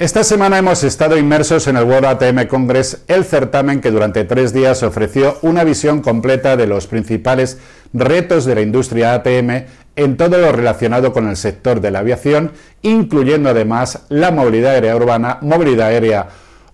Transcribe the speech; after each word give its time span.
Esta 0.00 0.24
semana 0.24 0.58
hemos 0.58 0.82
estado 0.82 1.16
inmersos 1.16 1.68
en 1.68 1.76
el 1.76 1.84
World 1.84 2.06
ATM 2.06 2.48
Congress, 2.48 3.04
el 3.06 3.24
certamen 3.24 3.80
que 3.80 3.92
durante 3.92 4.24
tres 4.24 4.52
días 4.52 4.82
ofreció 4.82 5.38
una 5.42 5.62
visión 5.62 6.00
completa 6.00 6.56
de 6.56 6.66
los 6.66 6.88
principales 6.88 7.58
retos 7.92 8.44
de 8.44 8.56
la 8.56 8.62
industria 8.62 9.14
ATM 9.14 9.66
en 9.94 10.16
todo 10.16 10.38
lo 10.38 10.50
relacionado 10.50 11.12
con 11.12 11.28
el 11.28 11.36
sector 11.36 11.80
de 11.80 11.92
la 11.92 12.00
aviación, 12.00 12.50
incluyendo 12.82 13.50
además 13.50 14.00
la 14.08 14.32
movilidad 14.32 14.72
aérea 14.72 14.96
urbana, 14.96 15.38
movilidad 15.42 15.86
aérea 15.86 16.26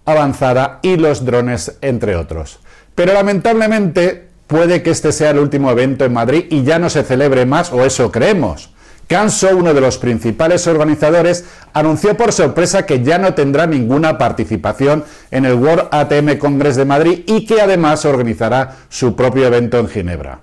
avanzada 0.07 0.79
y 0.81 0.97
los 0.97 1.27
drones, 1.27 1.77
entre 1.83 2.17
otros. 2.17 2.61
Pero 2.95 3.13
lamentablemente 3.13 4.29
puede 4.47 4.83
que 4.83 4.93
este 4.93 5.13
sea 5.13 5.33
el 5.33 5.41
último 5.41 5.71
evento 5.71 6.07
en 6.07 6.15
Madrid 6.15 6.47
y 6.49 6.63
ya 6.65 6.79
no 6.79 6.89
se 6.89 7.03
celebre 7.03 7.45
más, 7.45 7.71
o 7.71 7.85
eso 7.85 8.11
creemos. 8.11 8.71
Canso, 9.11 9.57
uno 9.57 9.75
de 9.75 9.81
los 9.81 9.99
principales 9.99 10.69
organizadores, 10.69 11.45
anunció 11.73 12.17
por 12.17 12.33
sorpresa 12.33 12.87
que 12.87 13.03
ya 13.03 13.19
no 13.19 13.35
tendrá 13.35 13.67
ninguna 13.67 14.19
participación 14.19 15.03
en 15.33 15.47
el 15.47 15.55
World 15.55 15.89
ATM 15.91 16.39
Congress 16.39 16.77
de 16.77 16.85
Madrid 16.85 17.25
y 17.27 17.45
que 17.45 17.61
además 17.61 18.05
organizará 18.05 18.77
su 18.89 19.17
propio 19.17 19.49
evento 19.49 19.81
en 19.81 19.89
Ginebra. 19.89 20.43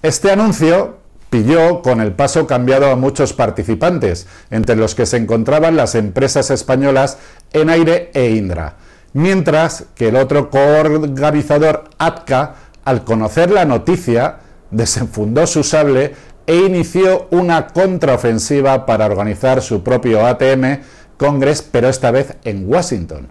Este 0.00 0.30
anuncio 0.30 1.00
pilló 1.28 1.82
con 1.82 2.00
el 2.00 2.12
paso 2.12 2.46
cambiado 2.46 2.90
a 2.90 2.96
muchos 2.96 3.34
participantes, 3.34 4.26
entre 4.50 4.76
los 4.76 4.94
que 4.94 5.04
se 5.04 5.18
encontraban 5.18 5.76
las 5.76 5.94
empresas 5.94 6.50
españolas 6.50 7.18
Enaire 7.52 8.10
e 8.14 8.30
Indra, 8.30 8.76
mientras 9.12 9.84
que 9.94 10.08
el 10.08 10.16
otro 10.16 10.48
coorganizador, 10.48 11.90
ATCA, 11.98 12.54
al 12.86 13.04
conocer 13.04 13.50
la 13.50 13.66
noticia, 13.66 14.38
desenfundó 14.70 15.46
su 15.46 15.62
sable 15.62 16.14
e 16.46 16.56
inició 16.56 17.28
una 17.30 17.68
contraofensiva 17.68 18.86
para 18.86 19.06
organizar 19.06 19.62
su 19.62 19.82
propio 19.82 20.26
ATM 20.26 20.80
Congress, 21.16 21.62
pero 21.62 21.88
esta 21.88 22.10
vez 22.10 22.34
en 22.44 22.68
Washington. 22.68 23.28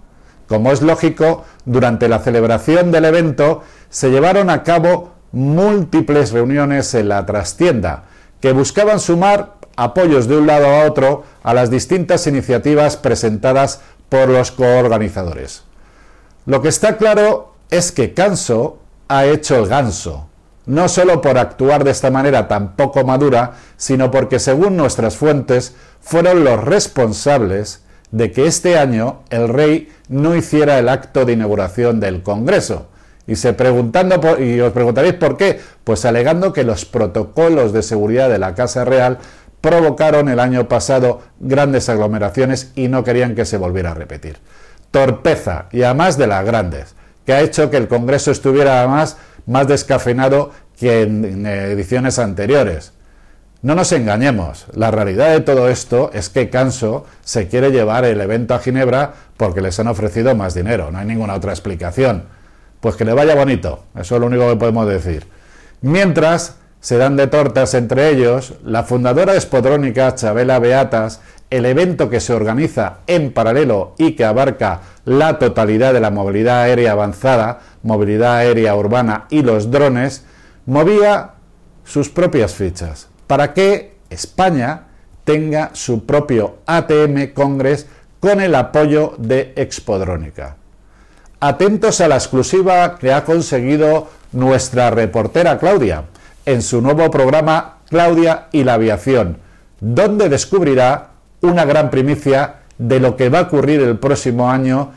Como 0.47 0.71
es 0.71 0.81
lógico, 0.81 1.45
durante 1.65 2.07
la 2.07 2.20
celebración 2.20 2.91
del 2.91 3.05
evento 3.05 3.63
se 3.89 4.09
llevaron 4.09 4.49
a 4.49 4.63
cabo 4.63 5.13
múltiples 5.32 6.32
reuniones 6.32 6.93
en 6.93 7.09
la 7.09 7.26
trastienda 7.26 8.04
que 8.39 8.51
buscaban 8.51 8.99
sumar 8.99 9.55
apoyos 9.76 10.27
de 10.27 10.37
un 10.37 10.48
lado 10.48 10.67
a 10.67 10.85
otro 10.85 11.23
a 11.43 11.54
las 11.54 11.70
distintas 11.70 12.27
iniciativas 12.27 12.98
presentadas 12.98 13.82
por 14.09 14.29
los 14.29 14.51
coorganizadores. 14.51 15.63
Lo 16.45 16.62
que 16.62 16.70
está 16.70 16.98
claro 16.98 17.54
es 17.70 17.91
que 17.91 18.13
Canso 18.13 18.79
ha 19.07 19.26
hecho 19.26 19.55
el 19.55 19.67
ganso, 19.67 20.27
no 20.65 20.87
solo 20.90 21.21
por 21.21 21.37
actuar 21.37 21.84
de 21.84 21.91
esta 21.91 22.12
manera 22.12 22.48
tan 22.48 22.76
poco 22.76 23.04
madura, 23.04 23.54
sino 23.77 24.12
porque 24.12 24.40
según 24.40 24.77
nuestras 24.77 25.15
fuentes 25.17 25.76
fueron 26.01 26.43
los 26.43 26.63
responsables 26.63 27.81
de 28.12 28.31
que 28.31 28.45
este 28.45 28.77
año 28.77 29.21
el 29.29 29.49
rey 29.49 29.91
no 30.09 30.35
hiciera 30.35 30.77
el 30.77 30.89
acto 30.89 31.26
de 31.26 31.34
inauguración 31.34 31.99
del 31.99 32.23
Congreso. 32.23 32.87
Y, 33.27 33.35
se 33.35 33.54
preguntando 33.54 34.39
y 34.39 34.59
os 34.59 34.73
preguntaréis 34.73 35.13
por 35.13 35.37
qué, 35.37 35.59
pues 35.84 36.05
alegando 36.05 36.54
que 36.54 36.63
los 36.63 36.85
protocolos 36.85 37.71
de 37.71 37.84
seguridad 37.84 38.29
de 38.29 38.39
la 38.39 38.55
Casa 38.55 38.84
Real 38.84 39.20
provocaron 39.62 40.27
el 40.27 40.39
año 40.39 40.67
pasado 40.67 41.21
grandes 41.39 41.87
aglomeraciones 41.87 42.71
y 42.76 42.87
no 42.87 43.04
querían 43.04 43.35
que 43.35 43.45
se 43.45 43.57
volviera 43.57 43.91
a 43.91 43.95
repetir. 43.95 44.39
Torpeza, 44.89 45.67
y 45.71 45.84
además 45.84 46.17
de 46.17 46.27
las 46.27 46.43
grandes, 46.43 46.95
que 47.26 47.34
ha 47.34 47.41
hecho 47.41 47.70
que 47.70 47.77
el 47.77 47.87
Congreso 47.87 48.32
estuviera 48.32 48.79
además 48.79 49.17
más 49.45 49.67
descafeinado 49.67 50.51
que 50.79 51.01
en, 51.03 51.45
ediciones 51.45 52.20
anteriores. 52.20 52.93
No 53.61 53.75
nos 53.75 53.91
engañemos, 53.91 54.65
la 54.73 54.89
realidad 54.89 55.31
de 55.31 55.41
todo 55.41 55.70
esto 55.70 56.09
es 56.13 56.29
que 56.29 56.49
Canso 56.49 57.05
se 57.21 57.48
quiere 57.48 57.71
llevar 57.71 58.05
el 58.05 58.20
evento 58.20 58.55
a 58.55 58.59
Ginebra 58.59 59.13
porque 59.37 59.61
les 59.61 59.79
han 59.79 59.87
ofrecido 59.87 60.35
más 60.35 60.55
dinero, 60.55 60.91
no 60.91 60.98
hay 60.98 61.05
ninguna 61.05 61.35
otra 61.35 61.51
explicación. 61.51 62.23
Pues 62.79 62.95
que 62.95 63.05
le 63.05 63.13
vaya 63.13 63.35
bonito, 63.35 63.83
eso 63.95 64.16
es 64.16 64.22
lo 64.22 64.28
único 64.28 64.50
que 64.50 64.56
podemos 64.56 64.88
decir. 64.88 65.28
Mientras 65.81 66.55
se 66.79 66.97
dan 66.97 67.16
de 67.16 67.27
tortas 67.27 67.75
entre 67.75 68.09
ellos, 68.09 68.55
la 68.66 68.83
fundadora 68.83 69.35
Espodrónica, 69.35 70.16
Chabela 70.16 70.57
Beatas, 70.57 71.21
el 71.51 71.66
evento 71.66 72.09
que 72.09 72.19
se 72.19 72.33
organiza 72.33 72.99
en 73.05 73.33
paralelo 73.33 73.93
y 73.99 74.13
que 74.13 74.25
abarca 74.25 74.81
la 75.05 75.37
totalidad 75.37 75.93
de 75.93 75.99
la 75.99 76.09
movilidad 76.09 76.61
aérea 76.61 76.93
avanzada, 76.93 77.59
movilidad 77.83 78.37
aérea 78.37 78.75
urbana 78.75 79.25
y 79.29 79.41
los 79.41 79.71
drones, 79.71 80.25
movía 80.65 81.31
sus 81.83 82.09
propias 82.09 82.53
fichas 82.53 83.07
para 83.27 83.53
que 83.53 83.95
España 84.09 84.87
tenga 85.23 85.71
su 85.73 86.05
propio 86.05 86.57
ATM 86.65 87.33
Congress 87.33 87.87
con 88.19 88.41
el 88.41 88.55
apoyo 88.55 89.15
de 89.17 89.53
Expodrónica. 89.55 90.57
Atentos 91.39 92.01
a 92.01 92.07
la 92.07 92.15
exclusiva 92.15 92.97
que 92.99 93.13
ha 93.13 93.23
conseguido 93.23 94.09
nuestra 94.31 94.91
reportera 94.91 95.57
Claudia 95.57 96.03
en 96.45 96.61
su 96.61 96.81
nuevo 96.81 97.09
programa 97.09 97.77
Claudia 97.89 98.47
y 98.51 98.63
la 98.63 98.75
aviación, 98.75 99.37
donde 99.79 100.29
descubrirá 100.29 101.09
una 101.41 101.65
gran 101.65 101.89
primicia 101.89 102.55
de 102.77 102.99
lo 102.99 103.15
que 103.15 103.29
va 103.29 103.39
a 103.39 103.43
ocurrir 103.43 103.81
el 103.81 103.97
próximo 103.97 104.49
año 104.49 104.91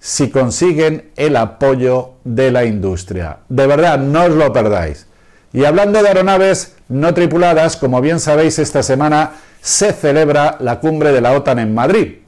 si 0.00 0.30
consiguen 0.30 1.10
el 1.16 1.36
apoyo 1.36 2.14
de 2.24 2.50
la 2.50 2.64
industria. 2.64 3.40
De 3.48 3.66
verdad, 3.66 3.98
no 3.98 4.24
os 4.24 4.30
lo 4.30 4.52
perdáis. 4.52 5.06
Y 5.52 5.64
hablando 5.64 6.02
de 6.02 6.08
aeronaves 6.08 6.76
no 6.88 7.12
tripuladas, 7.12 7.76
como 7.76 8.00
bien 8.00 8.18
sabéis, 8.18 8.58
esta 8.58 8.82
semana 8.82 9.32
se 9.60 9.92
celebra 9.92 10.56
la 10.60 10.80
cumbre 10.80 11.12
de 11.12 11.20
la 11.20 11.32
OTAN 11.32 11.58
en 11.58 11.74
Madrid, 11.74 12.18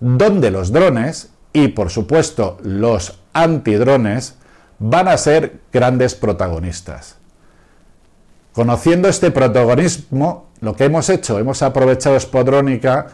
donde 0.00 0.50
los 0.50 0.72
drones 0.72 1.30
y, 1.52 1.68
por 1.68 1.90
supuesto, 1.90 2.58
los 2.62 3.20
antidrones 3.32 4.36
van 4.78 5.08
a 5.08 5.18
ser 5.18 5.60
grandes 5.72 6.14
protagonistas. 6.14 7.16
Conociendo 8.52 9.08
este 9.08 9.30
protagonismo, 9.30 10.48
lo 10.60 10.76
que 10.76 10.84
hemos 10.84 11.08
hecho, 11.10 11.38
hemos 11.38 11.62
aprovechado 11.62 12.18
Spodrónica 12.18 13.06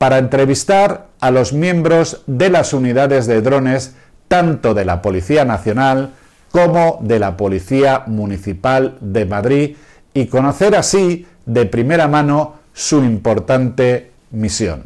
para 0.00 0.16
entrevistar 0.16 1.08
a 1.20 1.30
los 1.30 1.52
miembros 1.52 2.22
de 2.26 2.48
las 2.48 2.72
unidades 2.72 3.26
de 3.26 3.42
drones, 3.42 3.94
tanto 4.28 4.72
de 4.72 4.86
la 4.86 5.02
Policía 5.02 5.44
Nacional 5.44 6.12
como 6.50 7.00
de 7.02 7.18
la 7.18 7.36
Policía 7.36 8.04
Municipal 8.06 8.96
de 9.02 9.26
Madrid, 9.26 9.76
y 10.14 10.24
conocer 10.24 10.74
así 10.74 11.26
de 11.44 11.66
primera 11.66 12.08
mano 12.08 12.54
su 12.72 13.04
importante 13.04 14.12
misión. 14.30 14.84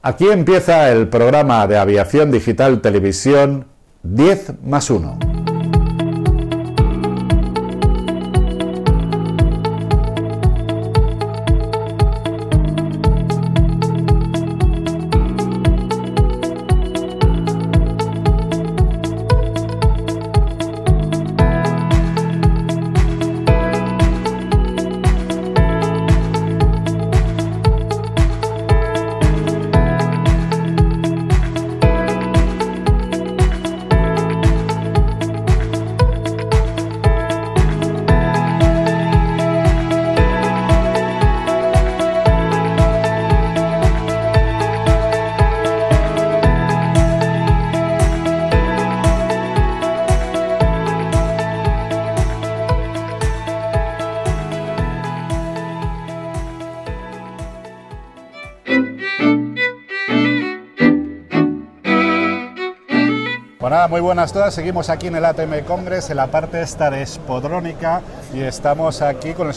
Aquí 0.00 0.26
empieza 0.26 0.90
el 0.90 1.08
programa 1.08 1.66
de 1.66 1.76
Aviación 1.76 2.30
Digital 2.30 2.80
Televisión 2.80 3.66
10 4.04 4.54
más 4.64 4.88
1. 4.88 5.55
Muy 63.88 64.00
buenas 64.00 64.32
todas. 64.32 64.52
Seguimos 64.52 64.90
aquí 64.90 65.06
en 65.06 65.16
el 65.16 65.24
ATM 65.24 65.64
Congress, 65.64 66.10
en 66.10 66.16
la 66.16 66.26
parte 66.26 66.60
esta 66.60 66.90
de 66.90 67.02
Espodrónica, 67.02 68.00
y 68.34 68.40
estamos 68.40 69.00
aquí 69.00 69.32
con 69.32 69.48
el 69.48 69.54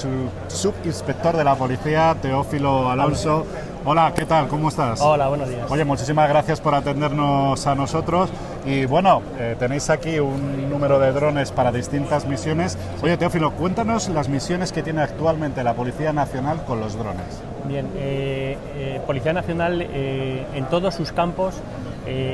subinspector 0.48 1.36
de 1.36 1.44
la 1.44 1.56
policía, 1.56 2.16
Teófilo 2.22 2.90
Alonso. 2.90 3.46
Hola, 3.86 4.14
¿qué 4.16 4.26
tal? 4.26 4.48
¿Cómo 4.48 4.70
estás? 4.70 5.02
Hola, 5.02 5.30
buenos 5.30 5.50
días. 5.50 5.72
Oye, 5.72 5.84
muchísimas 5.84 6.30
gracias 6.30 6.62
por 6.62 6.76
atendernos 6.76 7.66
a 7.66 7.74
nosotros. 7.74 8.30
Y 8.66 8.86
bueno, 8.86 9.24
eh, 9.40 9.56
tenéis 9.58 9.90
aquí 9.90 10.20
un 10.20 10.70
número 10.70 11.00
de 11.00 11.12
drones 11.12 11.52
para 11.52 11.72
distintas 11.72 12.28
misiones. 12.28 12.78
Oye, 13.02 13.18
Teófilo, 13.18 13.52
cuéntanos 13.52 14.10
las 14.10 14.30
misiones 14.30 14.72
que 14.72 14.84
tiene 14.84 15.02
actualmente 15.02 15.64
la 15.64 15.74
Policía 15.74 16.14
Nacional 16.14 16.64
con 16.66 16.82
los 16.82 16.96
drones. 16.96 17.42
Bien, 17.66 17.88
eh, 17.96 18.58
eh, 18.75 19.02
Policía 19.08 19.34
Nacional 19.34 19.82
en 19.82 20.66
todos 20.66 20.94
sus 20.94 21.12
campos 21.12 21.56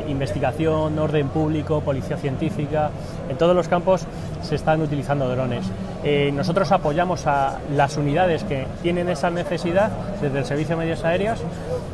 investigación, 0.07 0.98
orden 1.00 1.30
público, 1.30 1.81
policía 1.81 2.18
científica, 2.18 2.92
en 3.30 3.38
todos 3.38 3.56
los 3.56 3.68
campos 3.68 4.06
se 4.42 4.56
están 4.56 4.81
utilizando 4.81 5.27
drones. 5.30 5.66
Eh, 6.05 6.31
nosotros 6.31 6.71
apoyamos 6.71 7.25
a 7.25 7.57
las 7.73 7.97
unidades 7.97 8.43
que 8.43 8.67
tienen 8.83 9.09
esa 9.09 9.31
necesidad 9.31 9.89
desde 10.21 10.37
el 10.37 10.45
Servicio 10.45 10.75
de 10.75 10.83
Medios 10.83 11.03
Aéreos 11.03 11.39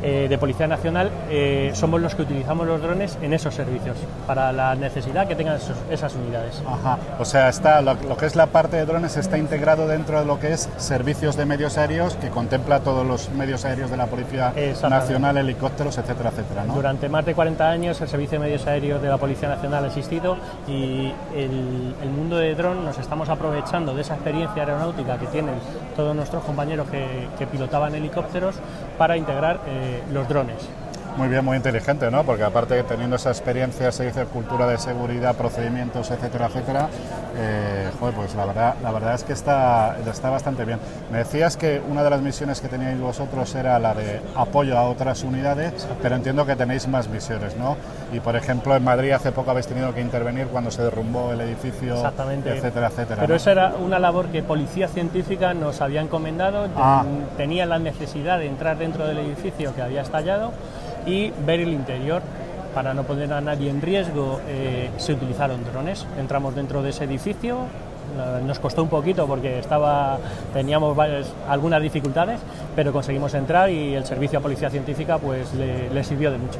eh, 0.03 0.27
de 0.29 0.37
Policía 0.37 0.67
Nacional. 0.67 1.09
Eh, 1.29 1.71
somos 1.73 2.01
los 2.01 2.13
que 2.13 2.23
utilizamos 2.23 2.67
los 2.67 2.81
drones 2.81 3.17
en 3.21 3.33
esos 3.33 3.55
servicios 3.55 3.95
para 4.27 4.51
la 4.51 4.75
necesidad 4.75 5.29
que 5.29 5.35
tengan 5.35 5.57
esas 5.89 6.13
unidades. 6.15 6.61
Ajá. 6.67 6.97
O 7.19 7.25
sea, 7.25 7.47
está 7.47 7.81
lo, 7.81 7.95
que 8.17 8.25
es 8.25 8.35
la 8.35 8.47
parte 8.47 8.75
de 8.75 8.85
drones 8.85 9.15
está 9.15 9.37
integrado 9.37 9.87
dentro 9.87 10.19
de 10.19 10.25
lo 10.25 10.41
que 10.41 10.51
es 10.51 10.69
servicios 10.75 11.37
de 11.37 11.45
medios 11.45 11.77
aéreos 11.77 12.15
que 12.15 12.29
contempla 12.29 12.81
todos 12.81 13.07
los 13.07 13.29
medios 13.29 13.63
aéreos 13.63 13.89
de 13.89 13.95
la 13.95 14.07
Policía 14.07 14.53
Nacional, 14.89 15.37
helicópteros, 15.37 15.97
etcétera, 15.97 16.31
etcétera. 16.31 16.65
Durante 16.65 17.07
más 17.07 17.25
de 17.25 17.33
40 17.33 17.69
años 17.69 18.01
el 18.01 18.09
Servicio 18.09 18.39
de 18.39 18.45
Medios 18.45 18.67
Aéreos 18.67 19.01
de 19.01 19.07
la 19.07 19.17
Policía 19.17 19.47
Nacional 19.47 19.85
ha 19.85 19.87
existido 19.87 20.35
y 20.67 21.13
el, 21.33 21.95
el 22.01 22.09
mundo 22.09 22.35
de 22.35 22.53
dron 22.55 22.83
nos 22.83 22.97
estamos 22.97 23.29
aprovechando 23.29 23.93
de 23.93 24.00
esa 24.01 24.15
experiencia 24.15 24.63
aeronáutica 24.63 25.17
que 25.17 25.27
tienen 25.27 25.55
todos 25.95 26.15
nuestros 26.15 26.43
compañeros 26.43 26.87
que, 26.89 27.47
pilotaban 27.51 27.93
helicópteros 27.95 28.55
para 28.97 29.17
integrar 29.17 29.59
eh, 29.67 30.03
los 30.13 30.27
drones. 30.27 30.57
Muy 31.17 31.27
bien, 31.27 31.43
muy 31.43 31.57
inteligente, 31.57 32.09
¿no? 32.09 32.23
Porque 32.23 32.43
aparte 32.43 32.81
teniendo 32.83 33.17
esa 33.17 33.29
experiencia, 33.29 33.91
se 33.91 34.05
dice 34.05 34.25
cultura 34.25 34.65
de 34.67 34.77
seguridad, 34.77 35.35
procedimientos, 35.35 36.09
etcétera, 36.09 36.47
etcétera, 36.47 36.89
eh, 37.37 37.89
pues 38.15 38.33
la 38.35 38.45
verdad, 38.45 38.75
la 38.81 38.91
verdad 38.91 39.15
es 39.15 39.23
que 39.23 39.33
está, 39.33 39.97
está 40.09 40.29
bastante 40.29 40.65
bien. 40.65 40.79
Me 41.11 41.19
decías 41.19 41.57
que 41.57 41.81
una 41.89 42.03
de 42.03 42.09
las 42.09 42.21
misiones 42.21 42.61
que 42.61 42.67
teníais 42.67 42.99
vosotros 42.99 43.53
era 43.55 43.77
la 43.79 43.93
de 43.93 44.21
apoyo 44.35 44.77
a 44.77 44.83
otras 44.83 45.23
unidades, 45.23 45.87
pero 46.01 46.15
entiendo 46.15 46.45
que 46.45 46.55
tenéis 46.55 46.87
más 46.87 47.09
misiones, 47.09 47.57
¿no? 47.57 47.77
Y 48.13 48.19
por 48.19 48.35
ejemplo, 48.35 48.75
en 48.75 48.83
Madrid 48.83 49.11
hace 49.11 49.31
poco 49.31 49.51
habéis 49.51 49.67
tenido 49.67 49.93
que 49.93 50.01
intervenir 50.01 50.47
cuando 50.47 50.71
se 50.71 50.81
derrumbó 50.81 51.33
el 51.33 51.41
edificio, 51.41 51.95
etcétera, 51.95 52.87
etcétera. 52.87 53.21
Pero 53.21 53.35
esa 53.35 53.51
era 53.51 53.73
una 53.75 53.99
labor 53.99 54.27
que 54.27 54.43
Policía 54.43 54.87
Científica 54.87 55.53
nos 55.53 55.81
había 55.81 56.01
encomendado, 56.01 56.67
ah. 56.77 57.03
tenía 57.37 57.65
la 57.65 57.79
necesidad 57.79 58.39
de 58.39 58.47
entrar 58.47 58.77
dentro 58.77 59.05
del 59.07 59.19
edificio 59.19 59.75
que 59.75 59.81
había 59.81 60.01
estallado 60.01 60.51
y 61.05 61.31
ver 61.45 61.59
el 61.59 61.69
interior. 61.69 62.21
Para 62.73 62.93
no 62.93 63.03
poner 63.03 63.33
a 63.33 63.41
nadie 63.41 63.69
en 63.69 63.81
riesgo, 63.81 64.39
eh, 64.47 64.89
se 64.97 65.13
utilizaron 65.13 65.63
drones. 65.65 66.05
Entramos 66.17 66.55
dentro 66.55 66.81
de 66.81 66.91
ese 66.91 67.03
edificio, 67.03 67.65
nos 68.45 68.59
costó 68.59 68.83
un 68.83 68.89
poquito 68.89 69.27
porque 69.27 69.59
estaba, 69.59 70.17
teníamos 70.53 70.97
algunas 71.47 71.81
dificultades, 71.81 72.39
pero 72.75 72.91
conseguimos 72.91 73.33
entrar 73.33 73.69
y 73.69 73.95
el 73.95 74.05
servicio 74.05 74.39
a 74.39 74.41
policía 74.41 74.69
científica 74.69 75.17
pues 75.17 75.53
le, 75.53 76.03
sirvió 76.03 76.31
de 76.31 76.37
mucho. 76.37 76.59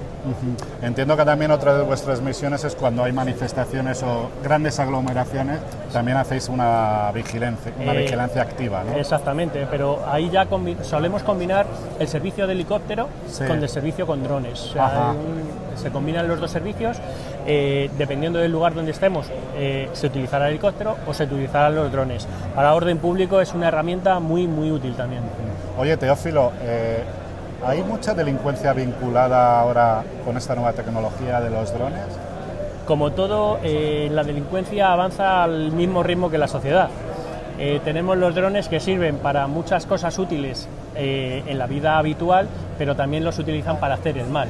Entiendo 0.82 1.18
que 1.18 1.26
también 1.26 1.52
otra 1.52 1.78
de 1.78 1.84
vuestras 1.84 2.22
misiones 2.22 2.64
es 2.64 2.76
cuando 2.76 3.04
hay 3.04 3.12
manifestaciones 3.12 4.04
o 4.04 4.30
grandes 4.44 4.80
aglomeraciones, 4.80 5.60
también 5.92 6.18
hacéis 6.18 6.48
una 6.50 7.12
vigilancia, 7.14 7.72
una 7.80 7.94
eh, 7.94 8.04
vigilancia 8.04 8.42
activa, 8.42 8.84
¿no? 8.84 8.98
Exactamente, 8.98 9.68
pero 9.70 10.00
ahí 10.08 10.30
ya 10.30 10.48
solemos 10.84 11.24
combinar 11.24 11.66
el 12.00 12.08
servicio 12.08 12.48
de 12.48 12.54
helicóptero 12.54 13.08
con 13.48 13.62
el 13.62 13.70
servicio 13.70 14.06
con 14.06 14.24
drones. 14.24 14.74
se 15.76 15.90
combinan 15.90 16.28
los 16.28 16.40
dos 16.40 16.52
servicios 16.52 16.98
eh, 17.48 17.90
dependiendo 17.98 18.40
del 18.40 18.52
lugar 18.52 18.74
donde 18.74 18.92
estemos, 18.92 19.28
eh, 19.56 19.90
se 19.94 20.08
utilizará 20.08 20.46
el 20.46 20.52
helicóptero 20.52 20.98
o 21.08 21.14
se 21.14 21.24
utilizarán 21.24 21.76
los 21.76 21.92
drones. 21.92 22.28
Para 22.56 22.74
orden 22.74 23.00
público 23.00 23.42
es 23.42 23.54
una 23.54 23.68
herramienta 23.68 24.20
muy, 24.20 24.48
muy 24.48 24.72
útil 24.72 24.94
también. 24.94 25.24
Oye, 25.78 25.98
Teófilo, 25.98 26.52
eh, 26.62 27.04
¿hay 27.66 27.82
mucha 27.82 28.14
delincuencia 28.14 28.74
vinculada 28.74 29.60
ahora 29.60 30.04
con 30.24 30.38
esta 30.38 30.54
nueva 30.54 30.74
tecnología 30.74 31.42
de 31.42 31.50
los 31.50 31.74
drones? 31.74 32.04
Como 32.86 33.12
todo, 33.12 33.60
la 33.64 34.24
delincuencia 34.24 34.92
avanza 34.92 35.44
al 35.44 35.72
mismo 35.72 36.04
ritmo 36.04 36.30
que 36.30 36.38
la 36.38 36.48
sociedad. 36.48 36.90
tenemos 37.86 38.18
los 38.18 38.36
drones 38.36 38.68
que 38.68 38.80
sirven 38.80 39.18
para 39.18 39.48
muchas 39.48 39.86
cosas 39.86 40.18
útiles 40.20 40.68
en 40.96 41.58
la 41.58 41.68
vida 41.68 41.98
habitual, 42.00 42.50
pero 42.78 42.96
también 42.96 43.24
los 43.24 43.40
utilizan 43.40 43.78
para 43.78 43.94
hacer 43.94 44.18
el 44.18 44.28
mal. 44.28 44.50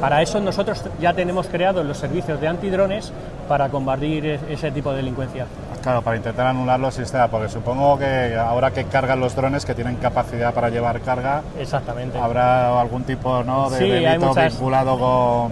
Para 0.00 0.20
eso 0.22 0.40
nosotros 0.40 0.82
ya 1.00 1.14
tenemos 1.14 1.46
creados 1.46 1.84
los 1.84 1.96
servicios 1.96 2.40
de 2.40 2.48
antidrones 2.48 3.12
para 3.48 3.68
combatir 3.68 4.38
ese 4.48 4.70
tipo 4.70 4.90
de 4.90 4.98
delincuencia. 4.98 5.46
Claro, 5.82 6.02
para 6.02 6.16
intentar 6.16 6.46
anularlo 6.46 6.90
si 6.90 7.02
está, 7.02 7.28
porque 7.28 7.48
supongo 7.48 7.98
que 7.98 8.34
ahora 8.36 8.72
que 8.72 8.84
cargan 8.84 9.20
los 9.20 9.34
drones 9.34 9.64
que 9.64 9.74
tienen 9.74 9.96
capacidad 9.96 10.52
para 10.52 10.68
llevar 10.68 11.00
carga, 11.00 11.42
exactamente, 11.58 12.18
habrá 12.18 12.78
algún 12.80 13.04
tipo 13.04 13.42
¿no? 13.44 13.70
de 13.70 13.78
delito 13.78 14.34
vinculado 14.34 15.50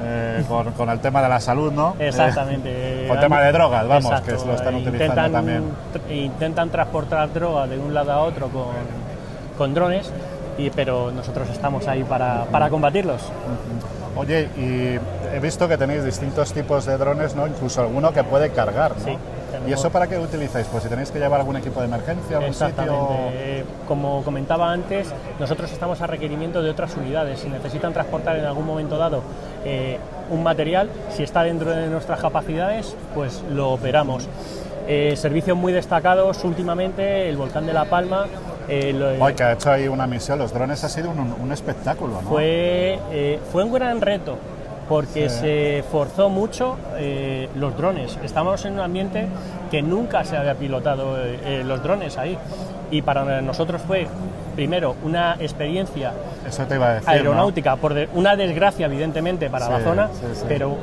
eh, 0.00 0.44
con, 0.48 0.72
con, 0.72 0.88
el 0.88 1.00
tema 1.00 1.20
de 1.20 1.28
la 1.28 1.40
salud, 1.40 1.72
¿no? 1.72 1.96
Exactamente. 1.98 2.70
Eh, 2.70 3.08
con 3.08 3.16
el 3.16 3.22
tema 3.24 3.42
de 3.42 3.52
drogas, 3.52 3.88
vamos, 3.88 4.20
que 4.20 4.30
lo 4.30 4.54
están 4.54 4.74
utilizando 4.76 5.04
intentan, 5.04 5.32
también. 5.32 5.64
Intentan 6.08 6.70
transportar 6.70 7.32
droga 7.32 7.66
de 7.66 7.78
un 7.78 7.92
lado 7.92 8.12
a 8.12 8.20
otro 8.20 8.48
con, 8.48 8.68
con 9.58 9.74
drones 9.74 10.12
pero 10.74 11.10
nosotros 11.12 11.48
estamos 11.50 11.86
ahí 11.86 12.04
para, 12.04 12.44
para 12.46 12.68
combatirlos. 12.68 13.22
Oye, 14.16 14.48
y 14.56 14.98
he 15.34 15.40
visto 15.40 15.68
que 15.68 15.78
tenéis 15.78 16.04
distintos 16.04 16.52
tipos 16.52 16.84
de 16.86 16.98
drones, 16.98 17.36
¿no? 17.36 17.46
Incluso 17.46 17.82
alguno 17.82 18.12
que 18.12 18.24
puede 18.24 18.50
cargar, 18.50 18.96
¿no? 18.98 19.04
Sí. 19.04 19.16
¿Y 19.66 19.72
eso 19.72 19.90
para 19.90 20.06
qué 20.06 20.18
utilizáis? 20.18 20.66
Pues 20.66 20.82
si 20.82 20.88
tenéis 20.88 21.10
que 21.10 21.18
llevar 21.18 21.40
algún 21.40 21.56
equipo 21.56 21.80
de 21.80 21.86
emergencia, 21.86 22.36
algún 22.36 22.50
Exactamente. 22.50 23.64
Como 23.86 24.22
comentaba 24.22 24.72
antes, 24.72 25.12
nosotros 25.38 25.70
estamos 25.72 26.00
a 26.00 26.06
requerimiento 26.06 26.62
de 26.62 26.70
otras 26.70 26.96
unidades. 26.96 27.40
Si 27.40 27.48
necesitan 27.48 27.92
transportar 27.92 28.36
en 28.36 28.44
algún 28.44 28.66
momento 28.66 28.98
dado 28.98 29.22
eh, 29.64 29.98
un 30.30 30.42
material, 30.42 30.90
si 31.10 31.22
está 31.22 31.42
dentro 31.42 31.70
de 31.70 31.88
nuestras 31.88 32.20
capacidades, 32.20 32.96
pues 33.14 33.42
lo 33.50 33.70
operamos. 33.70 34.28
Eh, 34.86 35.16
servicios 35.16 35.56
muy 35.56 35.72
destacados 35.72 36.44
últimamente, 36.44 37.28
el 37.28 37.36
volcán 37.36 37.66
de 37.66 37.74
La 37.74 37.84
Palma, 37.84 38.26
eh, 38.68 39.34
que 39.36 39.42
ha 39.42 39.52
hecho 39.52 39.70
ahí 39.70 39.88
una 39.88 40.06
misión, 40.06 40.38
los 40.38 40.52
drones 40.52 40.84
ha 40.84 40.88
sido 40.88 41.10
un, 41.10 41.52
espectáculo, 41.52 42.20
¿no? 42.22 42.28
Fue, 42.28 42.98
eh, 43.10 43.40
fue 43.50 43.64
un 43.64 43.72
gran 43.72 44.00
reto 44.00 44.38
porque 44.88 45.28
se 45.28 45.84
forzó 45.90 46.30
mucho 46.30 46.78
eh, 46.96 47.48
los 47.56 47.76
drones. 47.76 48.18
Estamos 48.22 48.64
en 48.64 48.74
un 48.74 48.80
ambiente 48.80 49.26
que 49.70 49.82
nunca 49.82 50.24
se 50.24 50.36
había 50.36 50.54
pilotado 50.54 51.16
los 51.64 51.82
drones 51.82 52.16
ahí. 52.16 52.38
Y 52.90 53.02
para 53.02 53.42
nosotros 53.42 53.82
fue, 53.82 54.06
primero, 54.56 54.96
una 55.04 55.36
experiencia 55.40 56.14
aeronáutica, 57.04 57.76
por 57.76 57.94
una 58.14 58.34
desgracia 58.34 58.86
evidentemente 58.86 59.50
para 59.50 59.68
la 59.68 59.80
zona, 59.80 60.08
pero 60.48 60.78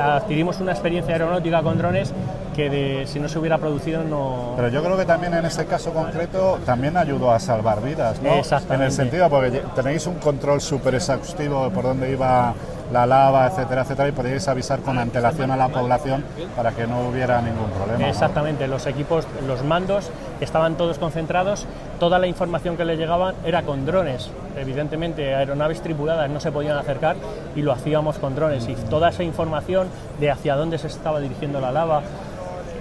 adquirimos 0.00 0.60
una 0.60 0.70
experiencia 0.70 1.14
aeronáutica 1.14 1.60
con 1.60 1.76
drones 1.76 2.14
que 2.54 3.04
si 3.06 3.20
no 3.20 3.28
se 3.28 3.38
hubiera 3.38 3.58
producido 3.58 4.02
no... 4.02 4.54
Pero 4.56 4.68
yo 4.68 4.82
creo 4.82 4.96
que 4.96 5.04
también 5.04 5.34
en 5.34 5.44
este 5.44 5.66
caso 5.66 5.92
concreto 5.92 6.58
también 6.66 6.96
ayudó 6.96 7.30
a 7.32 7.38
salvar 7.38 7.82
vidas, 7.82 8.20
¿no? 8.22 8.34
Exactamente. 8.34 8.74
En 8.74 8.82
el 8.82 8.92
sentido, 8.92 9.30
porque 9.30 9.62
tenéis 9.74 10.06
un 10.06 10.16
control 10.16 10.60
súper 10.60 10.94
exhaustivo 10.96 11.70
por 11.70 11.84
dónde 11.84 12.10
iba 12.10 12.54
la 12.92 13.06
lava, 13.06 13.46
etcétera, 13.46 13.82
etcétera, 13.82 14.08
y 14.08 14.12
podéis 14.12 14.48
avisar 14.48 14.80
con 14.80 14.98
antelación 14.98 15.50
a 15.52 15.56
la 15.56 15.68
población 15.68 16.24
para 16.56 16.72
que 16.72 16.86
no 16.86 17.08
hubiera 17.08 17.40
ningún 17.40 17.70
problema. 17.70 18.08
Exactamente, 18.08 18.66
los 18.66 18.86
equipos, 18.86 19.26
los 19.46 19.62
mandos 19.62 20.10
estaban 20.40 20.74
todos 20.74 20.98
concentrados, 20.98 21.66
toda 22.00 22.18
la 22.18 22.26
información 22.26 22.76
que 22.76 22.84
les 22.84 22.98
llegaba 22.98 23.34
era 23.44 23.62
con 23.62 23.86
drones. 23.86 24.30
Evidentemente, 24.56 25.34
aeronaves 25.34 25.80
tripuladas 25.82 26.28
no 26.30 26.40
se 26.40 26.50
podían 26.50 26.76
acercar 26.76 27.14
y 27.54 27.62
lo 27.62 27.72
hacíamos 27.72 28.18
con 28.18 28.34
drones. 28.34 28.68
Y 28.68 28.74
toda 28.74 29.10
esa 29.10 29.22
información 29.22 29.86
de 30.18 30.32
hacia 30.32 30.56
dónde 30.56 30.78
se 30.78 30.88
estaba 30.88 31.20
dirigiendo 31.20 31.60
la 31.60 31.70
lava, 31.70 32.02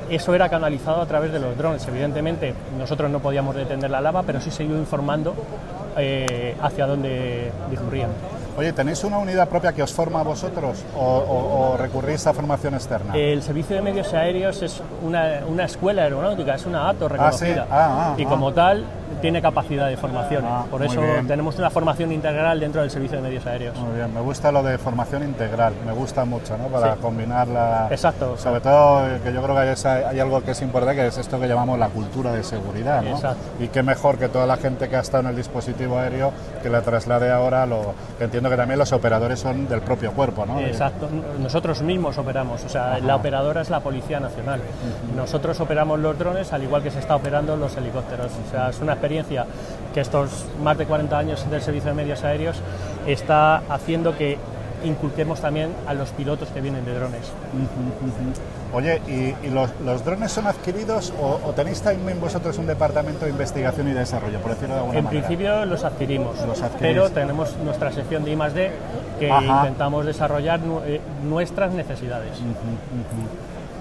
eso 0.10 0.34
era 0.34 0.50
canalizado 0.50 1.02
a 1.02 1.06
través 1.06 1.32
de 1.32 1.40
los 1.40 1.58
drones. 1.58 1.88
Evidentemente, 1.88 2.54
nosotros 2.78 3.10
no 3.10 3.20
podíamos 3.20 3.56
detener 3.56 3.90
la 3.92 4.02
lava, 4.02 4.24
pero 4.24 4.42
sí 4.42 4.52
se 4.52 4.64
iba 4.64 4.78
informando 4.78 5.36
eh, 5.98 6.56
hacia 6.62 6.88
dónde 6.88 7.52
discurrían. 7.70 8.10
Oye, 8.60 8.74
¿tenéis 8.74 9.02
una 9.06 9.20
unidad 9.20 9.48
propia 9.48 9.72
que 9.72 9.82
os 9.82 9.94
forma 9.94 10.20
a 10.20 10.24
vosotros 10.24 10.84
o, 10.98 11.78
recurrís 11.80 12.28
a 12.28 12.34
formación 12.34 12.74
externa? 12.74 13.16
El 13.16 13.42
Servicio 13.42 13.78
de 13.78 13.82
Medios 13.82 14.14
Aéreos 14.14 14.62
es 14.62 14.84
una, 15.02 15.64
escuela 15.64 16.04
aeronáutica, 16.04 16.56
es 16.56 16.66
una 16.66 16.90
ATO 16.90 17.08
reconocida. 17.08 17.68
Ah, 17.72 18.14
sí? 18.16 18.22
Ah, 18.22 18.22
y 18.22 18.26
como 18.26 18.52
tal, 18.52 18.84
tiene 19.22 19.42
capacidad 19.42 19.88
de 19.88 19.98
formación. 19.98 20.44
Ah, 20.46 20.66
Por 20.70 20.84
eso 20.84 21.02
tenemos 21.28 21.58
una 21.58 21.70
formación 21.70 22.12
integral 22.12 22.60
dentro 22.60 22.82
del 22.82 22.90
servicio 22.90 23.18
de 23.18 23.24
medios 23.24 23.46
aéreos. 23.46 23.78
Muy 23.78 23.96
bien, 23.96 24.14
me 24.14 24.22
gusta 24.22 24.52
lo 24.52 24.64
de 24.64 24.78
formación 24.78 25.24
integral, 25.24 25.74
me 25.86 25.92
gusta 25.92 26.26
mucho, 26.26 26.58
¿no? 26.58 26.66
Para 26.68 26.96
combinarla. 26.96 27.88
Exacto. 27.92 28.38
Sobre 28.38 28.62
todo 28.62 29.08
eh, 29.08 29.20
que 29.24 29.34
yo 29.34 29.42
creo 29.42 29.56
que 29.56 29.88
hay, 29.88 30.20
algo 30.20 30.42
que 30.42 30.52
es 30.52 30.62
importante, 30.62 31.02
que 31.02 31.08
es 31.08 31.18
esto 31.18 31.40
que 31.40 31.48
llamamos 31.48 31.78
la 31.80 31.90
cultura 31.90 32.32
de 32.32 32.44
seguridad, 32.44 33.02
¿no? 33.02 33.12
Exacto. 33.12 33.44
Y 33.60 33.68
qué 33.68 33.84
mejor 33.84 34.18
que 34.18 34.30
toda 34.30 34.46
la 34.46 34.58
gente 34.58 34.90
que 34.90 34.96
ha 34.96 35.02
estado 35.02 35.24
en 35.24 35.30
el 35.30 35.36
dispositivo 35.36 35.98
aéreo 35.98 36.32
que 36.62 36.70
la 36.70 36.82
traslade 36.82 37.32
ahora, 37.32 37.66
lo 37.66 37.94
que 38.18 38.26
entiendo 38.26 38.49
entiendo 38.50 38.56
que 38.56 38.58
también 38.58 38.80
los 38.80 38.92
operadores 38.92 39.40
son 39.40 39.68
del 39.68 39.82
propio 39.82 40.12
cuerpo, 40.12 40.46
¿no? 40.46 40.60
Exacto, 40.60 41.08
nosotros 41.40 41.82
mismos 41.82 42.18
operamos, 42.18 42.64
o 42.64 42.70
sea, 42.70 43.00
la 43.00 43.16
operadora 43.16 43.62
es 43.62 43.70
la 43.70 43.80
Policía 43.80 44.20
Nacional. 44.20 44.62
Nosotros 45.16 45.60
operamos 45.60 46.00
los 46.00 46.18
drones 46.18 46.52
al 46.54 46.64
igual 46.64 46.84
que 46.84 46.92
se 46.92 47.00
está 47.00 47.16
operando 47.16 47.56
los 47.56 47.76
helicópteros. 47.78 48.32
O 48.48 48.52
sea, 48.52 48.70
es 48.70 48.80
una 48.80 48.94
experiencia 48.94 49.46
que 49.94 50.02
estos 50.02 50.46
más 50.64 50.78
de 50.78 50.86
40 50.86 51.18
años 51.18 51.50
del 51.50 51.62
Servicio 51.62 51.90
de 51.90 51.96
Medios 51.96 52.24
Aéreos 52.24 52.58
está 53.06 53.58
haciendo 53.70 54.18
que 54.18 54.38
inculquemos 54.84 55.42
también 55.42 55.72
a 55.88 55.94
los 55.94 56.10
pilotos 56.12 56.50
que 56.50 56.62
vienen 56.62 56.86
de 56.86 56.94
drones. 56.94 57.32
Oye, 58.72 59.02
¿y, 59.08 59.50
los, 59.50 60.06
drones 60.06 60.32
son 60.32 60.46
adquiridos 60.48 61.12
o, 61.20 61.38
tenéis 61.54 61.82
también 61.82 62.22
vosotros 62.22 62.58
un 62.58 62.68
departamento 62.68 63.26
de 63.26 63.32
investigación 63.32 63.88
y 63.88 63.94
desarrollo, 63.94 64.40
por 64.40 64.52
decirlo 64.52 64.76
de 64.76 64.82
alguna 64.82 65.00
en 65.00 65.06
manera? 65.06 65.20
En 65.20 65.26
principio 65.26 65.66
los 65.66 65.84
adquirimos, 65.84 66.38
pero 66.80 67.10
tenemos 67.10 67.56
nuestra 67.58 67.92
sección 67.92 68.24
de 68.24 68.32
I+.D. 68.32 68.72
que 69.20 69.28
intentamos 69.28 70.06
desarrollar 70.06 70.60
eh, 70.86 71.02
nuestras 71.24 71.74
necesidades. 71.74 72.38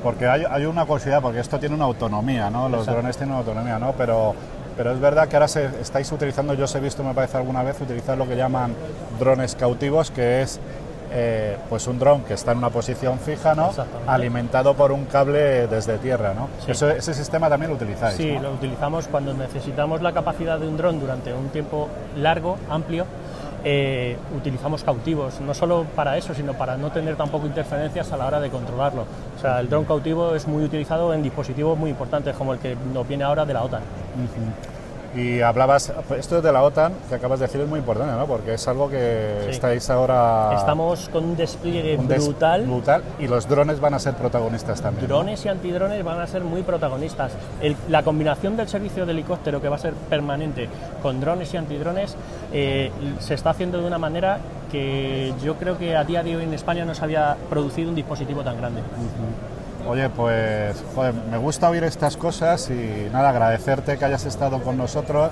Porque 0.02 0.26
hay, 0.26 0.64
una 0.64 0.86
curiosidad, 0.86 1.20
porque 1.20 1.40
esto 1.40 1.58
tiene 1.58 1.74
una 1.74 1.84
autonomía, 1.84 2.48
¿no? 2.50 2.68
Los 2.68 2.86
drones 2.86 3.16
tienen 3.16 3.34
una 3.34 3.40
autonomía, 3.40 3.78
¿no? 3.78 3.92
Pero 3.92 4.34
pero 4.78 4.92
es 4.92 5.00
verdad 5.00 5.26
que 5.26 5.34
ahora 5.34 5.48
se, 5.48 5.66
estáis 5.80 6.10
utilizando, 6.12 6.54
yo 6.54 6.66
os 6.66 6.74
he 6.76 6.78
visto, 6.78 7.02
me 7.02 7.12
parece 7.12 7.36
alguna 7.36 7.64
vez, 7.64 7.80
utilizar 7.80 8.16
lo 8.16 8.28
que 8.28 8.36
llaman 8.36 8.76
drones 9.18 9.56
cautivos, 9.56 10.12
que 10.12 10.42
es 10.42 10.60
eh, 11.10 11.56
pues 11.68 11.86
un 11.86 11.98
dron 11.98 12.22
que 12.22 12.34
está 12.34 12.52
en 12.52 12.58
una 12.58 12.70
posición 12.70 13.18
fija, 13.18 13.54
¿no? 13.54 13.70
alimentado 14.06 14.74
por 14.74 14.92
un 14.92 15.06
cable 15.06 15.66
desde 15.66 15.98
tierra. 15.98 16.34
¿no? 16.34 16.48
ese 16.66 17.14
sistema 17.14 17.48
también 17.48 17.70
lo 17.70 17.76
utilizáis. 17.76 18.16
Sí, 18.16 18.38
lo 18.38 18.52
utilizamos 18.52 19.08
cuando 19.08 19.34
necesitamos 19.34 20.02
la 20.02 20.12
capacidad 20.12 20.58
de 20.58 20.68
un 20.68 20.76
dron 20.76 21.00
durante 21.00 21.32
un 21.32 21.48
tiempo 21.48 21.88
largo, 22.16 22.56
amplio. 22.68 23.06
Eh, 23.64 24.16
utilizamos 24.36 24.84
cautivos, 24.84 25.40
no 25.40 25.52
solo 25.52 25.84
para 25.96 26.16
eso, 26.16 26.32
sino 26.32 26.54
para 26.54 26.76
no 26.76 26.92
tener 26.92 27.16
tampoco 27.16 27.46
interferencias 27.46 28.12
a 28.12 28.16
la 28.16 28.26
hora 28.26 28.40
de 28.40 28.50
controlarlo. 28.50 29.04
O 29.36 29.40
sea, 29.40 29.58
el 29.58 29.68
dron 29.68 29.84
cautivo 29.84 30.34
es 30.34 30.46
muy 30.46 30.62
utilizado 30.62 31.12
en 31.12 31.22
dispositivos 31.22 31.76
muy 31.76 31.90
importantes 31.90 32.36
como 32.36 32.52
el 32.52 32.60
que 32.60 32.76
nos 32.94 33.06
viene 33.08 33.24
ahora 33.24 33.44
de 33.44 33.54
la 33.54 33.64
OTAN. 33.64 33.82
Y 35.16 35.40
hablabas, 35.40 35.92
esto 36.16 36.42
de 36.42 36.52
la 36.52 36.62
OTAN, 36.62 36.92
que 37.08 37.14
acabas 37.14 37.40
de 37.40 37.46
decir, 37.46 37.60
es 37.60 37.68
muy 37.68 37.78
importante, 37.78 38.12
¿no? 38.14 38.26
Porque 38.26 38.54
es 38.54 38.68
algo 38.68 38.90
que 38.90 39.48
estáis 39.48 39.88
ahora... 39.88 40.54
Estamos 40.54 41.08
con 41.08 41.24
un 41.24 41.36
despliegue 41.36 41.96
brutal. 41.96 42.66
brutal. 42.66 43.02
Y 43.18 43.26
los 43.26 43.48
drones 43.48 43.80
van 43.80 43.94
a 43.94 43.98
ser 43.98 44.14
protagonistas 44.14 44.82
también. 44.82 45.08
Drones 45.08 45.44
y 45.46 45.48
antidrones 45.48 46.04
van 46.04 46.20
a 46.20 46.26
ser 46.26 46.42
muy 46.42 46.62
protagonistas. 46.62 47.32
la 47.88 48.02
combinación 48.02 48.56
del 48.56 48.68
servicio 48.68 49.06
de 49.06 49.12
helicóptero, 49.12 49.62
que 49.62 49.68
va 49.68 49.76
a 49.76 49.80
ser 49.80 49.94
permanente, 49.94 50.68
con 51.02 51.20
drones 51.20 51.52
y 51.54 51.56
antidrones, 51.56 52.14
eh, 52.52 52.92
se 53.18 53.34
está 53.34 53.50
haciendo 53.50 53.80
de 53.80 53.86
una 53.86 53.98
manera 53.98 54.38
que 54.70 55.32
yo 55.42 55.54
creo 55.54 55.78
que 55.78 55.96
a 55.96 56.04
día 56.04 56.22
de 56.22 56.36
hoy 56.36 56.44
en 56.44 56.52
España 56.52 56.84
no 56.84 56.94
se 56.94 57.02
había 57.02 57.36
producido 57.48 57.88
un 57.88 57.94
dispositivo 57.94 58.42
tan 58.42 58.58
grande. 58.58 58.82
Oye, 59.86 60.08
pues 60.10 60.76
joder, 60.94 61.14
me 61.30 61.38
gusta 61.38 61.70
oír 61.70 61.84
estas 61.84 62.16
cosas 62.16 62.68
y 62.70 63.08
nada, 63.12 63.30
agradecerte 63.30 63.96
que 63.96 64.04
hayas 64.04 64.24
estado 64.26 64.62
con 64.62 64.76
nosotros. 64.76 65.30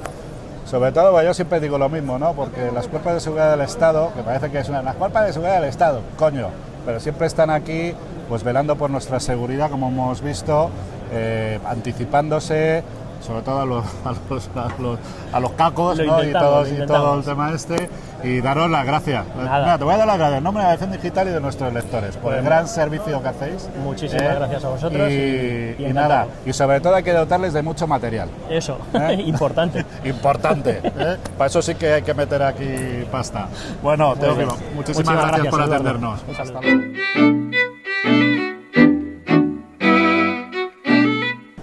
Sobre 0.65 0.91
todo, 0.91 1.12
pues 1.12 1.25
yo 1.25 1.35
siempre 1.35 1.61
digo 1.61 1.79
lo 1.79 1.88
mismo, 1.88 2.19
¿no? 2.19 2.33
Porque 2.33 2.73
las 2.73 2.88
cuerpos 2.88 3.15
de 3.15 3.21
seguridad 3.21 3.53
del 3.53 3.61
Estado, 3.61 4.12
que 4.17 4.23
parece 4.23 4.50
que 4.50 4.59
es 4.59 4.69
una... 4.69 4.83
Las 4.83 4.97
cuerpos 4.97 5.23
de 5.25 5.33
seguridad 5.33 5.61
del 5.61 5.69
Estado, 5.69 6.00
coño, 6.19 6.49
pero 6.85 6.99
siempre 6.99 7.29
están 7.29 7.50
aquí, 7.50 7.95
pues 8.29 8.43
velando 8.43 8.76
por 8.76 8.91
nuestra 8.91 9.21
seguridad, 9.21 9.71
como 9.71 9.88
hemos 9.88 10.23
visto, 10.23 10.71
eh, 11.12 11.61
anticipándose, 11.67 12.83
sobre 13.26 13.42
todo 13.42 13.61
a 13.61 13.66
los, 13.66 13.85
a 15.33 15.40
los, 15.40 15.50
cacos 15.52 15.99
y, 15.99 16.06
todo, 16.06 16.66
y 16.66 16.87
todo 16.87 17.18
el 17.18 17.25
tema 17.25 17.52
este 17.52 17.88
y 18.23 18.40
daros 18.40 18.71
las 18.71 18.87
gracias. 18.87 19.25
te 19.26 19.85
voy 19.85 19.95
a 19.95 19.99
dar 19.99 20.06
las 20.06 20.18
gracias 20.18 20.38
en 20.38 20.45
nombre 20.45 20.62
de 20.62 20.68
la 20.68 20.73
Acción 20.73 20.92
Digital 20.92 21.28
y 21.28 21.30
de 21.30 21.40
nuestros 21.40 21.73
lectores 21.73 22.16
por 22.16 22.35
el 22.35 22.45
gran 22.45 22.68
servicio 22.68 23.23
que 23.23 23.28
hacéis. 23.28 23.68
Muchísimas 23.83 24.23
¿eh? 24.23 24.35
gracias 24.37 24.64
a 24.64 24.68
vosotros. 24.68 25.11
Y, 25.11 25.92
nada, 25.92 26.26
y 26.45 26.52
sobre 26.52 26.80
todo 26.80 26.95
hay 26.95 27.02
que 27.02 27.12
dotarles 27.12 27.52
de 27.52 27.62
mucho 27.62 27.87
material. 27.87 28.28
Eso, 28.49 28.78
¿Eh? 28.95 29.14
importante. 29.26 29.85
importante. 30.04 30.80
¿eh? 30.83 31.16
Para 31.37 31.49
eso 31.49 31.62
sí 31.62 31.75
que 31.75 31.95
hay 31.95 32.02
que 32.02 32.14
meter 32.14 32.42
aquí 32.42 33.04
pasta. 33.11 33.49
Bueno, 33.83 34.14
muchísimas, 34.75 35.28
gracias, 35.28 35.49
por 35.49 35.62
atendernos. 35.62 36.21
Hasta 36.38 36.61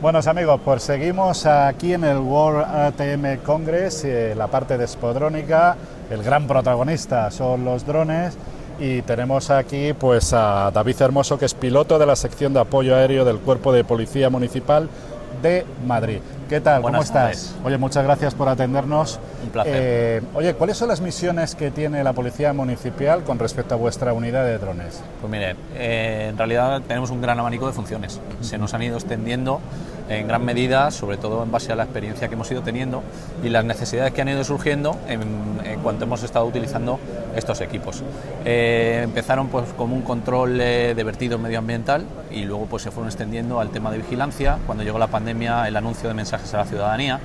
Buenos 0.04 0.28
amigos, 0.28 0.60
pues 0.66 0.84
seguimos 0.84 1.46
aquí 1.46 1.94
en 1.94 2.04
el 2.04 2.18
World 2.18 2.66
ATM 2.66 3.38
Congress, 3.42 4.06
la 4.36 4.48
parte 4.48 4.78
de 4.78 4.86
Spodrónica 4.86 5.78
el 6.10 6.22
gran 6.22 6.46
protagonista 6.46 7.32
son 7.32 7.64
los 7.64 7.86
drones 7.86 8.38
y 8.82 9.02
tenemos 9.04 9.50
aquí 9.50 9.94
pues 9.94 10.34
a 10.34 10.72
David 10.72 11.02
Hermoso 11.02 11.40
que 11.40 11.46
es 11.46 11.54
piloto 11.54 11.98
de 12.00 12.06
la 12.06 12.18
sección 12.18 12.54
de 12.54 12.60
apoyo 12.60 12.98
aéreo 12.98 13.24
del 13.24 13.38
Cuerpo 13.38 13.72
de 13.72 13.86
Policía 13.86 14.30
Municipal 14.30 14.90
de 15.42 15.66
Madrid. 15.88 16.20
¿Qué 16.50 16.62
tal? 16.62 16.82
¿Cómo 16.82 17.02
estás? 17.02 17.56
Oye, 17.64 17.78
muchas 17.78 18.04
gracias 18.04 18.36
por 18.36 18.48
atendernos. 18.48 19.20
Un 19.44 19.50
placer. 19.50 19.74
Eh, 19.76 20.22
oye, 20.36 20.54
¿cuáles 20.54 20.78
son 20.78 20.90
las 20.90 21.02
misiones 21.02 21.56
que 21.56 21.72
tiene 21.72 22.04
la 22.04 22.14
Policía 22.14 22.54
Municipal 22.54 23.24
con 23.24 23.40
respecto 23.40 23.74
a 23.74 23.78
vuestra 23.78 24.14
unidad 24.14 24.46
de 24.46 24.58
drones? 24.58 25.02
Pues 25.20 25.32
mire, 25.32 25.56
eh, 25.76 26.28
en 26.30 26.38
realidad 26.38 26.82
tenemos 26.88 27.10
un 27.10 27.22
gran 27.22 27.40
abanico 27.40 27.66
de 27.66 27.74
funciones. 27.74 28.20
Se 28.42 28.58
nos 28.58 28.74
han 28.74 28.84
ido 28.84 28.98
extendiendo 28.98 29.62
en 30.10 30.28
gran 30.28 30.44
medida, 30.44 30.92
sobre 30.92 31.18
todo 31.18 31.44
en 31.44 31.52
base 31.52 31.72
a 31.72 31.76
la 31.76 31.84
experiencia 31.84 32.28
que 32.28 32.36
hemos 32.36 32.50
ido 32.52 32.62
teniendo 32.62 33.04
y 33.44 33.50
las 33.50 33.66
necesidades 33.66 34.14
que 34.14 34.22
han 34.22 34.30
ido 34.30 34.44
surgiendo 34.44 34.98
en, 35.08 35.22
cuanto 35.82 36.06
hemos 36.06 36.24
estado 36.24 36.46
utilizando 36.46 37.00
estos 37.36 37.60
equipos. 37.62 38.04
Eh, 38.46 39.02
empezaron 39.04 39.48
pues 39.50 39.66
como 39.76 39.96
un 39.96 40.02
control 40.02 40.58
de 40.58 41.04
vertido 41.04 41.38
medioambiental 41.38 42.06
y 42.32 42.44
luego 42.46 42.66
pues 42.66 42.84
se 42.84 42.92
fueron 42.92 43.10
extendiendo 43.10 43.60
al 43.60 43.70
tema 43.70 43.92
de 43.92 43.98
vigilancia. 43.98 44.58
Cuando 44.66 44.84
llegó 44.84 45.00
la 45.00 45.08
pandemia, 45.08 45.68
el 45.68 45.76
anuncio 45.76 46.08
de 46.08 46.16
mensajes 46.16 46.54
a 46.54 46.58
la 46.58 46.66
ciudadanía. 46.66 47.20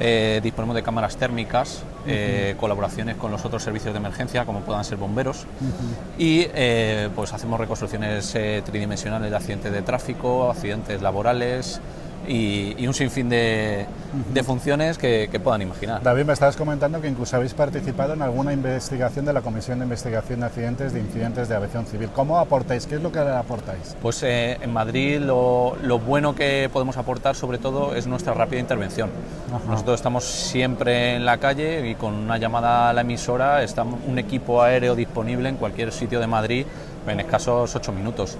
Eh, 0.00 0.40
disponemos 0.42 0.74
de 0.74 0.82
cámaras 0.82 1.16
térmicas, 1.16 1.82
eh, 2.06 2.56
colaboraciones 2.58 3.16
con 3.16 3.30
los 3.30 3.44
otros 3.44 3.62
servicios 3.62 3.92
de 3.92 3.98
emergencia, 3.98 4.46
como 4.46 4.60
puedan 4.60 4.82
ser 4.84 4.96
bomberos, 4.96 5.46
y 6.18 6.46
pues 7.14 7.32
hacemos 7.34 7.60
reconstrucciones 7.60 8.32
tridimensionales 8.64 9.30
de 9.30 9.36
accidentes 9.36 9.72
de 9.72 9.82
tráfico, 9.82 10.50
accidentes 10.50 11.02
laborales, 11.02 11.80
y, 12.26 12.86
un 12.86 12.94
sinfín 12.94 13.28
de, 13.28 13.86
funciones 14.44 14.98
que, 14.98 15.40
puedan 15.42 15.62
imaginar. 15.62 16.02
David, 16.02 16.24
me 16.24 16.32
estabas 16.32 16.56
comentando 16.56 17.00
que 17.00 17.08
incluso 17.08 17.36
habéis 17.36 17.54
participado 17.54 18.14
en 18.14 18.22
alguna 18.22 18.52
investigación 18.52 19.24
de 19.24 19.32
la 19.32 19.42
Comisión 19.42 19.78
de 19.78 19.84
Investigación 19.84 20.40
de 20.40 20.46
Accidentes 20.46 20.92
de 20.92 21.00
Incidentes 21.00 21.48
de 21.48 21.56
Aviación 21.56 21.86
Civil. 21.86 22.10
¿Cómo 22.14 22.38
aportáis? 22.38 22.86
¿Qué 22.86 22.96
es 22.96 23.02
lo 23.02 23.10
que 23.12 23.20
aportáis? 23.20 23.96
Pues 24.02 24.22
eh, 24.22 24.58
en 24.60 24.72
Madrid 24.72 25.20
lo, 25.20 25.76
bueno 26.06 26.34
que 26.34 26.68
podemos 26.72 26.96
aportar 26.96 27.36
sobre 27.36 27.58
todo 27.58 27.94
es 27.94 28.06
nuestra 28.06 28.34
rápida 28.34 28.60
intervención. 28.60 29.10
Nosotros 29.68 29.96
estamos 29.96 30.24
siempre 30.24 31.16
en 31.16 31.24
la 31.24 31.38
calle 31.38 31.88
y 31.88 31.94
con 31.94 32.14
una 32.14 32.38
llamada 32.38 32.90
a 32.90 32.92
la 32.92 33.00
emisora 33.00 33.62
está 33.62 33.82
un 33.82 34.18
equipo 34.18 34.62
aéreo 34.62 34.94
disponible 34.94 35.48
en 35.48 35.56
cualquier 35.56 35.92
sitio 35.92 36.20
de 36.20 36.26
Madrid 36.26 36.66
en 37.06 37.20
escasos 37.20 37.74
ocho 37.74 37.92
minutos. 37.92 38.36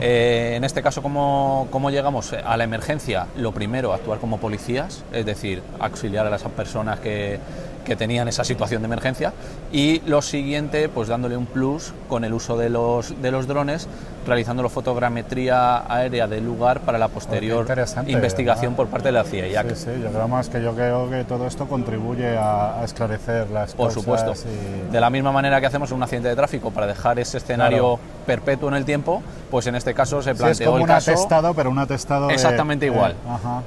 Eh, 0.00 0.54
en 0.56 0.64
este 0.64 0.82
caso, 0.82 1.02
¿cómo, 1.02 1.68
¿cómo, 1.70 1.90
llegamos 1.90 2.32
a 2.32 2.56
la 2.56 2.64
emergencia? 2.64 3.26
Lo 3.36 3.52
primero, 3.52 3.92
actuar 3.92 4.18
como 4.18 4.38
policías, 4.38 5.04
es 5.12 5.26
decir, 5.26 5.62
auxiliar 5.78 6.26
a 6.26 6.30
las 6.30 6.42
personas 6.42 7.00
que, 7.00 7.38
que 7.86 7.96
tenían 7.96 8.28
esa 8.28 8.44
situación 8.44 8.82
de 8.82 8.86
emergencia 8.86 9.32
y 9.72 10.00
lo 10.00 10.20
siguiente 10.20 10.88
pues 10.88 11.08
dándole 11.08 11.36
un 11.36 11.46
plus 11.46 11.94
con 12.08 12.24
el 12.24 12.34
uso 12.34 12.58
de 12.58 12.68
los, 12.68 13.20
de 13.22 13.30
los 13.30 13.46
drones 13.46 13.88
realizando 14.26 14.62
la 14.62 14.68
fotogrametría 14.68 15.90
aérea 15.92 16.26
del 16.26 16.44
lugar 16.44 16.80
para 16.80 16.98
la 16.98 17.08
posterior 17.08 17.66
investigación 18.06 18.74
por 18.74 18.88
parte 18.88 19.08
de 19.08 19.12
la 19.12 19.24
CIA. 19.24 19.62
Sí, 19.62 19.68
sí, 19.76 19.90
yo 20.02 20.10
creo 20.10 20.28
más 20.28 20.48
que 20.48 20.60
yo 20.60 20.74
creo 20.74 21.08
que 21.08 21.24
todo 21.24 21.46
esto 21.46 21.66
contribuye 21.66 22.36
a, 22.36 22.80
esclarecer 22.84 23.50
las 23.50 23.74
por 23.74 23.88
cosas. 23.88 24.04
Por 24.04 24.18
supuesto. 24.18 24.48
De 24.90 25.00
la 25.00 25.10
misma 25.10 25.32
manera 25.32 25.60
que 25.60 25.66
hacemos 25.66 25.92
un 25.92 26.02
accidente 26.02 26.28
de 26.28 26.36
tráfico 26.36 26.70
para 26.70 26.86
dejar 26.86 27.18
ese 27.18 27.38
escenario 27.38 27.98
perpetuo 28.26 28.68
en 28.68 28.74
el 28.74 28.84
tiempo, 28.84 29.22
pues 29.50 29.66
en 29.68 29.76
este 29.76 29.94
caso 29.94 30.20
se 30.20 30.34
planteó 30.34 30.64
es 30.64 30.70
como 30.70 30.84
un 30.84 30.90
atestado, 30.90 31.54
pero 31.54 31.70
un 31.70 31.78
atestado 31.78 32.28
exactamente 32.30 32.86
igual. 32.86 33.14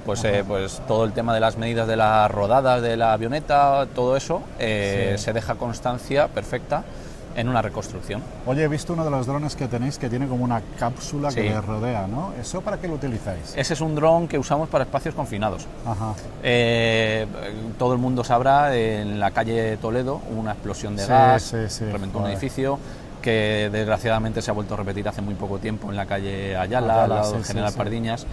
pues 0.05 0.23
eh, 0.25 0.43
pues 0.45 0.81
todo 0.87 1.05
el 1.05 1.13
tema 1.13 1.33
de 1.33 1.39
las 1.39 1.57
medidas 1.57 1.87
de 1.87 1.95
las 1.95 2.29
rodadas 2.29 2.81
de 2.81 2.97
la 2.97 3.13
avioneta, 3.13 3.87
todo 3.95 4.08
eso 4.15 4.41
eh, 4.59 5.15
se 5.17 5.33
deja 5.33 5.55
constancia 5.55 6.27
perfecta 6.27 6.83
en 7.35 7.47
una 7.47 7.61
reconstrucción. 7.61 8.21
Oye, 8.45 8.63
he 8.63 8.67
visto 8.67 8.93
uno 8.93 9.05
de 9.05 9.11
los 9.11 9.25
drones 9.25 9.55
que 9.55 9.67
tenéis 9.67 9.97
que 9.97 10.09
tiene 10.09 10.27
como 10.27 10.43
una 10.43 10.61
cápsula 10.77 11.29
que 11.29 11.43
le 11.43 11.61
rodea, 11.61 12.07
¿no? 12.07 12.33
¿Eso 12.39 12.61
para 12.61 12.77
qué 12.77 12.87
lo 12.87 12.95
utilizáis? 12.95 13.53
Ese 13.55 13.73
es 13.73 13.81
un 13.81 13.95
dron 13.95 14.27
que 14.27 14.37
usamos 14.37 14.67
para 14.67 14.83
espacios 14.83 15.15
confinados. 15.15 15.65
Eh, 16.43 17.25
todo 17.77 17.93
el 17.93 17.99
mundo 17.99 18.23
sabrá, 18.23 18.75
en 18.75 19.19
la 19.19 19.31
calle 19.31 19.77
Toledo 19.77 20.21
hubo 20.31 20.39
una 20.39 20.51
explosión 20.51 20.95
de 20.95 21.05
gas, 21.05 21.53
reventó 21.79 22.19
un 22.19 22.27
edificio 22.27 22.79
que 23.21 23.69
desgraciadamente 23.71 24.41
se 24.41 24.49
ha 24.49 24.53
vuelto 24.53 24.73
a 24.73 24.77
repetir 24.77 25.07
hace 25.07 25.21
muy 25.21 25.35
poco 25.35 25.59
tiempo 25.59 25.89
en 25.89 25.97
la 25.97 26.05
calle 26.05 26.55
Ayala, 26.55 27.03
al 27.03 27.09
lado 27.09 27.33
del 27.33 27.43
General 27.43 27.73
Pardiñas. 27.73 28.25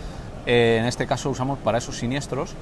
Eh, 0.47 0.79
en 0.79 0.87
este 0.87 1.07
caso 1.07 1.29
usamos 1.29 1.59
para 1.59 1.79
esos 1.79 1.97
siniestros 1.97 2.55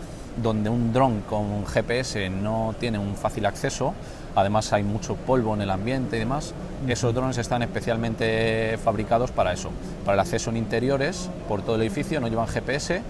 donde 0.42 0.70
un 0.70 0.92
dron 0.92 1.20
con 1.20 1.66
GPS 1.66 2.30
no 2.30 2.74
tiene 2.80 2.98
un 2.98 3.14
fácil 3.14 3.46
acceso, 3.46 3.94
además 4.34 4.72
hay 4.72 4.82
mucho 4.82 5.14
polvo 5.14 5.54
en 5.54 5.62
el 5.62 5.70
ambiente 5.70 6.16
y 6.16 6.18
demás. 6.18 6.54
Esos 6.88 7.14
drones 7.14 7.38
están 7.38 7.62
especialmente 7.62 8.78
fabricados 8.82 9.30
para 9.30 9.52
eso, 9.52 9.70
para 10.04 10.14
el 10.14 10.20
acceso 10.20 10.50
en 10.50 10.56
interiores 10.56 11.30
por 11.46 11.62
todo 11.62 11.76
el 11.76 11.82
edificio, 11.82 12.20
no 12.20 12.28
llevan 12.28 12.48
GPS 12.48 13.02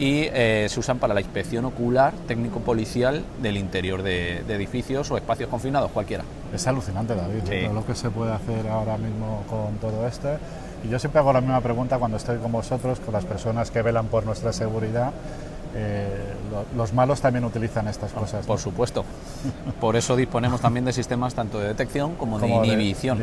y 0.00 0.22
eh, 0.32 0.66
se 0.68 0.80
usan 0.80 0.98
para 0.98 1.14
la 1.14 1.20
inspección 1.20 1.64
ocular 1.66 2.12
técnico-policial 2.26 3.22
del 3.40 3.56
interior 3.56 4.02
de, 4.02 4.38
edificios 4.48 5.10
o 5.10 5.16
espacios 5.16 5.48
confinados, 5.48 5.90
cualquiera. 5.92 6.24
Es 6.52 6.66
alucinante, 6.66 7.14
David, 7.14 7.72
lo 7.72 7.86
que 7.86 7.94
se 7.94 8.10
puede 8.10 8.32
hacer 8.32 8.66
ahora 8.68 8.98
mismo 8.98 9.44
con 9.48 9.76
todo 9.76 10.06
esto. 10.06 10.28
Y 10.84 10.88
yo 10.88 10.98
siempre 10.98 11.20
hago 11.20 11.32
la 11.32 11.40
misma 11.40 11.60
pregunta 11.60 11.98
cuando 11.98 12.16
estoy 12.16 12.38
con 12.38 12.52
vosotros, 12.52 13.00
con 13.00 13.12
las 13.12 13.24
personas 13.24 13.70
que 13.70 13.82
velan 13.82 14.06
por 14.06 14.24
nuestra 14.24 14.52
seguridad. 14.52 15.12
Eh, 15.74 16.06
los 16.76 16.92
malos 16.92 17.20
también 17.20 17.44
utilizan 17.44 17.88
estas 17.88 18.12
cosas. 18.12 18.44
Por 18.44 18.58
supuesto. 18.58 19.04
Por 19.80 19.96
eso 19.96 20.16
disponemos 20.16 20.60
también 20.60 20.84
de 20.84 20.92
sistemas 20.92 21.34
tanto 21.34 21.58
de 21.58 21.68
detección 21.68 22.14
como, 22.16 22.38
de, 22.38 22.48
inhibición, 22.48 23.18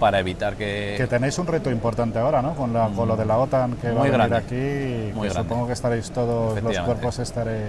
Para 0.00 0.18
evitar 0.18 0.56
que. 0.56 0.94
Que 0.96 1.06
tenéis 1.06 1.38
un 1.38 1.46
reto 1.46 1.70
importante 1.70 2.18
ahora, 2.18 2.42
¿no? 2.42 2.54
Con, 2.54 2.72
la, 2.72 2.88
con 2.88 3.06
lo 3.06 3.16
de 3.16 3.24
la 3.24 3.38
OTAN 3.38 3.76
que 3.76 3.90
va 3.92 4.04
a 4.04 4.10
venir 4.10 4.34
aquí. 4.34 5.12
Muy 5.14 5.30
Supongo 5.30 5.66
que 5.66 5.74
estaréis 5.74 6.10
todos, 6.10 6.60
los 6.60 6.78
cuerpos 6.80 7.18
estaréis. 7.20 7.62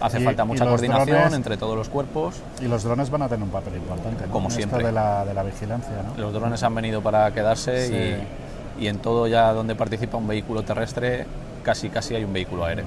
Hace 0.00 0.20
falta 0.20 0.44
mucha 0.44 0.64
coordinación 0.64 1.34
entre 1.34 1.56
todos 1.56 1.76
los 1.76 1.88
cuerpos. 1.88 2.36
Y 2.60 2.66
los 2.66 2.84
drones 2.84 3.10
van 3.10 3.22
a 3.22 3.28
tener 3.28 3.42
un 3.42 3.50
papel 3.50 3.74
importante, 3.76 4.24
Como 4.26 4.50
siempre. 4.50 4.84
de 4.84 4.92
la, 4.92 5.24
de 5.24 5.34
la 5.34 5.42
vigilancia, 5.42 5.94
¿no? 6.06 6.20
Los 6.20 6.32
drones 6.32 6.62
han 6.62 6.74
venido 6.74 7.02
para 7.02 7.32
quedarse 7.32 7.88
y, 7.88 8.47
y 8.78 8.88
en 8.88 8.98
todo 8.98 9.26
ya 9.26 9.52
donde 9.52 9.74
participa 9.74 10.16
un 10.16 10.26
vehículo 10.26 10.62
terrestre, 10.62 11.26
casi 11.62 11.88
casi 11.88 12.14
hay 12.14 12.24
un 12.24 12.32
vehículo 12.32 12.64
aéreo. 12.64 12.84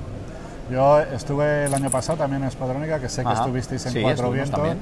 Yo 0.71 1.00
estuve 1.00 1.65
el 1.65 1.74
año 1.74 1.89
pasado 1.89 2.19
también 2.19 2.43
en 2.43 2.48
Espadrónica, 2.48 3.00
que 3.00 3.10
sé 3.10 3.24
que 3.24 3.33
estuvisteis 3.33 3.86
en 3.88 4.01
Cuatro 4.01 4.31
Vientos. 4.31 4.77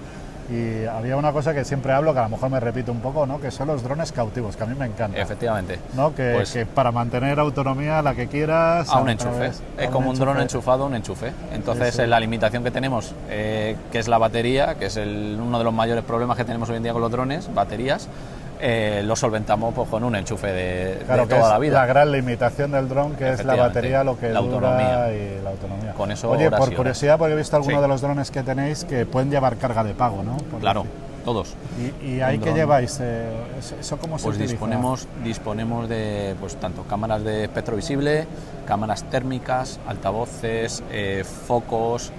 Y 0.51 0.85
había 0.85 1.15
una 1.15 1.31
cosa 1.31 1.53
que 1.53 1.63
siempre 1.63 1.93
hablo, 1.93 2.11
que 2.11 2.19
a 2.19 2.23
lo 2.23 2.29
mejor 2.29 2.49
me 2.49 2.59
repito 2.59 2.91
un 2.91 3.01
poco, 3.01 3.27
¿no? 3.27 3.39
que 3.39 3.51
son 3.51 3.67
los 3.67 3.83
drones 3.83 4.11
cautivos, 4.11 4.55
que 4.55 4.63
a 4.63 4.65
mí 4.65 4.73
me 4.73 4.87
encantan. 4.87 5.21
Efectivamente. 5.21 5.79
¿no? 5.95 6.15
Que, 6.15 6.33
pues 6.37 6.51
que 6.51 6.65
para 6.65 6.91
mantener 6.91 7.39
autonomía, 7.39 8.01
la 8.01 8.15
que 8.15 8.27
quieras... 8.27 8.89
A 8.89 8.97
un 8.97 9.09
enchufe. 9.09 9.51
es 9.77 9.89
como 9.91 10.09
un, 10.09 10.17
dron 10.17 10.41
enchufado, 10.41 10.87
un 10.87 10.95
enchufe. 10.95 11.33
Entonces, 11.53 11.95
la 12.07 12.19
limitación 12.19 12.63
que 12.63 12.71
tenemos, 12.71 13.13
eh, 13.29 13.75
que 13.91 13.99
es 13.99 14.07
la 14.07 14.17
batería, 14.17 14.73
que 14.73 14.87
es 14.87 14.97
uno 14.97 15.59
de 15.59 15.63
los 15.63 15.73
mayores 15.73 16.03
problemas 16.03 16.35
que 16.35 16.45
tenemos 16.45 16.67
hoy 16.69 16.77
en 16.77 16.83
día 16.83 16.93
con 16.93 17.01
los 17.03 17.11
drones, 17.11 17.53
baterías, 17.53 18.07
eh, 18.61 19.01
lo 19.05 19.15
solventamos 19.15 19.73
pues, 19.73 19.87
con 19.87 20.03
un 20.03 20.15
enchufe 20.15 20.47
de, 20.47 21.05
toda 21.07 21.49
la 21.49 21.59
vida. 21.59 21.79
La 21.79 21.85
gran 21.85 22.11
limitación 22.11 22.71
del 22.71 22.89
dron, 22.89 23.15
que 23.15 23.31
es 23.31 23.45
la 23.45 23.55
batería, 23.55 24.03
lo 24.03 24.17
que 24.17 24.29
la 24.29 24.39
autonomía. 24.39 25.13
y 25.13 25.41
la 25.41 25.51
autonomía. 25.51 25.93
Con 25.93 26.11
eso 26.11 26.29
Oye, 26.29 26.51
por 26.51 26.75
curiosidad, 26.75 27.17
porque 27.17 27.33
he 27.33 27.37
visto 27.37 27.55
algunos 27.55 27.81
de 27.81 27.87
los 27.87 28.01
drones 28.01 28.31
que 28.31 28.43
tenéis 28.43 28.83
que 28.83 29.05
pueden 29.05 29.31
llevar 29.31 29.55
carga 29.57 29.83
de 29.83 29.93
pago, 29.93 30.23
¿no? 30.23 30.37
claro. 30.59 30.85
Todos. 31.25 31.53
¿Y, 32.01 32.21
ahí 32.21 32.39
que 32.39 32.53
lleváis? 32.53 32.97
Eh, 33.01 33.29
¿Eso 33.79 33.97
cómo 33.97 34.17
se 34.17 34.23
pues 34.23 34.37
disponemos, 34.37 35.05
disponemos 35.21 35.89
de 35.89 36.33
pues 36.39 36.55
tanto 36.55 36.83
cámaras 36.83 37.23
de 37.23 37.43
espectro 37.43 37.75
visible, 37.75 38.25
cámaras 38.65 39.03
térmicas, 39.03 39.81
altavoces, 39.85 40.81
eh, 40.91 41.25
focos, 41.45 42.11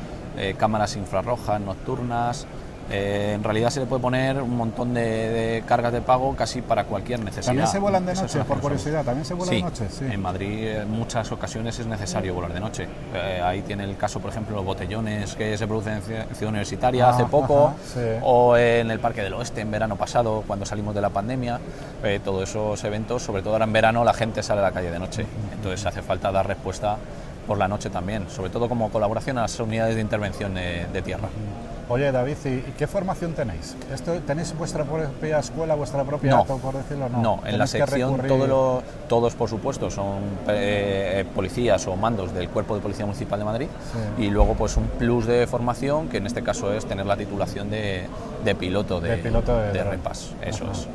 cámaras 0.59 0.97
infrarrojas 0.97 1.61
nocturnas, 1.61 2.47
eh, 2.91 3.35
en 3.35 3.45
realidad 3.45 3.71
se 3.71 3.81
le 3.81 3.87
puede 3.87 4.03
poner 4.03 4.43
un 4.43 4.57
montón 4.57 4.93
de, 4.95 5.63
cargas 5.67 5.93
de 5.93 6.01
pago 6.01 6.35
casi 6.35 6.61
para 6.61 6.85
cualquier 6.85 7.21
necesidad. 7.21 7.47
¿También 7.47 7.69
se 7.69 7.79
vuelan 7.79 8.05
de 8.05 8.15
noche, 8.15 8.45
por 8.45 8.61
curiosidad? 8.61 9.05
¿También 9.05 9.25
se 9.25 9.35
vuelan 9.35 9.55
de 9.55 9.63
noche? 9.63 9.87
Sí, 9.91 10.05
en 10.11 10.21
Madrid 10.21 10.69
en 10.69 10.91
muchas 10.91 11.31
ocasiones 11.31 11.79
es 11.79 11.87
necesario 11.87 12.35
volar 12.35 12.53
de 12.53 12.61
noche. 12.61 12.89
Eh, 13.15 13.41
ahí 13.43 13.63
tiene 13.63 13.85
el 13.85 13.97
caso, 13.97 14.19
por 14.19 14.31
ejemplo, 14.31 14.57
los 14.57 14.65
botellones 14.65 15.37
que 15.37 15.57
se 15.57 15.67
producen 15.69 15.95
en 15.95 16.03
Ciudad 16.03 16.49
Universitaria 16.49 17.09
hace 17.09 17.25
poco, 17.27 17.75
o 18.23 18.57
en 18.57 18.91
el 18.91 18.99
Parque 18.99 19.23
del 19.23 19.35
Oeste 19.35 19.61
en 19.61 19.71
verano 19.71 19.97
pasado, 19.97 20.43
cuando 20.47 20.67
salimos 20.67 20.95
de 20.95 21.01
la 21.01 21.11
pandemia. 21.11 21.61
Eh, 22.03 22.21
todos 22.25 22.49
esos 22.49 22.83
eventos, 22.83 23.23
sobre 23.23 23.43
todo 23.43 23.53
ahora 23.53 23.67
en 23.67 23.73
verano, 23.73 24.03
la 24.03 24.15
gente 24.15 24.43
sale 24.43 24.61
a 24.61 24.65
la 24.65 24.73
calle 24.73 24.91
de 24.91 24.99
noche. 24.99 25.27
Entonces 25.55 25.87
hace 25.87 26.03
falta 26.03 26.33
dar 26.33 26.47
respuesta 26.47 26.97
por 27.47 27.57
la 27.57 27.69
noche 27.69 27.89
también, 27.89 28.29
sobre 28.29 28.51
todo 28.51 28.69
como 28.69 28.91
colaboración 28.91 29.39
a 29.39 29.43
las 29.43 29.61
unidades 29.61 29.95
de 29.95 30.01
intervención 30.01 30.55
de 30.55 31.03
tierra. 31.03 31.29
Oye, 31.91 32.13
David, 32.13 32.37
¿y 32.45 32.71
qué 32.79 32.87
formación 32.87 33.33
tenéis? 33.33 33.75
¿Esto, 33.93 34.13
¿Tenéis 34.21 34.57
vuestra 34.57 34.85
propia 34.85 35.41
escuela, 35.41 35.75
vuestra 35.75 36.05
propia, 36.05 36.31
no, 36.31 36.45
por 36.45 36.77
decirlo? 36.77 37.09
No, 37.09 37.21
no 37.21 37.41
en 37.45 37.59
la 37.59 37.67
sección 37.67 38.23
todos, 39.09 39.35
por 39.35 39.49
supuesto, 39.51 39.91
son 39.91 40.21
eh, 40.47 41.25
policías 41.35 41.85
o 41.89 41.97
mandos 41.97 42.33
del 42.33 42.49
Cuerpo 42.49 42.77
de 42.77 42.81
Policía 42.81 43.07
Municipal 43.07 43.41
de 43.41 43.45
Madrid 43.45 43.69
y 44.19 44.31
luego 44.31 44.55
pues 44.55 44.77
un 44.77 44.85
plus 44.85 45.27
de 45.27 45.49
formación 45.49 46.09
que 46.09 46.19
en 46.19 46.27
este 46.27 46.45
caso 46.45 46.73
es 46.73 46.87
tener 46.87 47.07
la 47.07 47.17
titulación 47.17 47.71
de, 47.71 48.07
piloto 48.57 49.01
de, 49.01 49.17
piloto 49.17 49.59
de, 49.59 49.83
repas, 49.83 50.31
eso 50.43 50.71
es. 50.71 50.87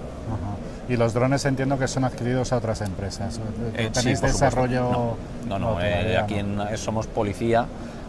Y 0.88 0.96
los 0.96 1.14
drones 1.14 1.44
entiendo 1.44 1.78
que 1.78 1.90
son 1.90 2.06
adquiridos 2.06 2.54
a 2.54 2.58
otras 2.58 2.80
empresas. 2.80 3.42
Eh, 3.76 3.90
¿Tenéis 3.92 4.22
desarrollo? 4.22 5.18
No, 5.46 5.60
no, 5.60 5.82
eh, 5.82 6.18
aquí 6.18 6.38
somos 6.78 7.08
policía 7.08 7.66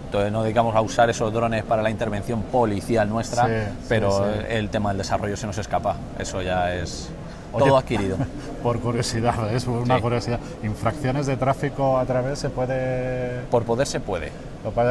entonces 0.06 0.30
no 0.30 0.44
dedicamos 0.44 0.74
a 0.76 0.80
usar 0.80 1.10
esos 1.10 1.32
drones 1.32 1.64
para 1.64 1.82
la 1.82 1.90
intervención 1.90 2.42
policial 2.42 3.08
nuestra, 3.08 3.72
pero 3.88 4.24
el 4.48 4.70
tema 4.70 4.90
del 4.90 4.98
desarrollo 4.98 5.36
se 5.36 5.46
nos 5.46 5.58
escapa. 5.58 5.96
Eso 6.18 6.40
ya 6.42 6.74
es 6.74 7.10
todo 7.58 7.76
adquirido. 7.76 8.16
Por 8.62 8.78
curiosidad, 8.78 9.52
es 9.52 9.66
una 9.66 10.00
curiosidad. 10.00 10.38
¿Infracciones 10.62 11.26
de 11.26 11.36
tráfico 11.36 11.98
a 11.98 12.04
través 12.04 12.38
se 12.38 12.50
puede...? 12.50 13.42
Por 13.50 13.64
poder 13.64 13.86
se 13.86 13.98
puede. 13.98 14.30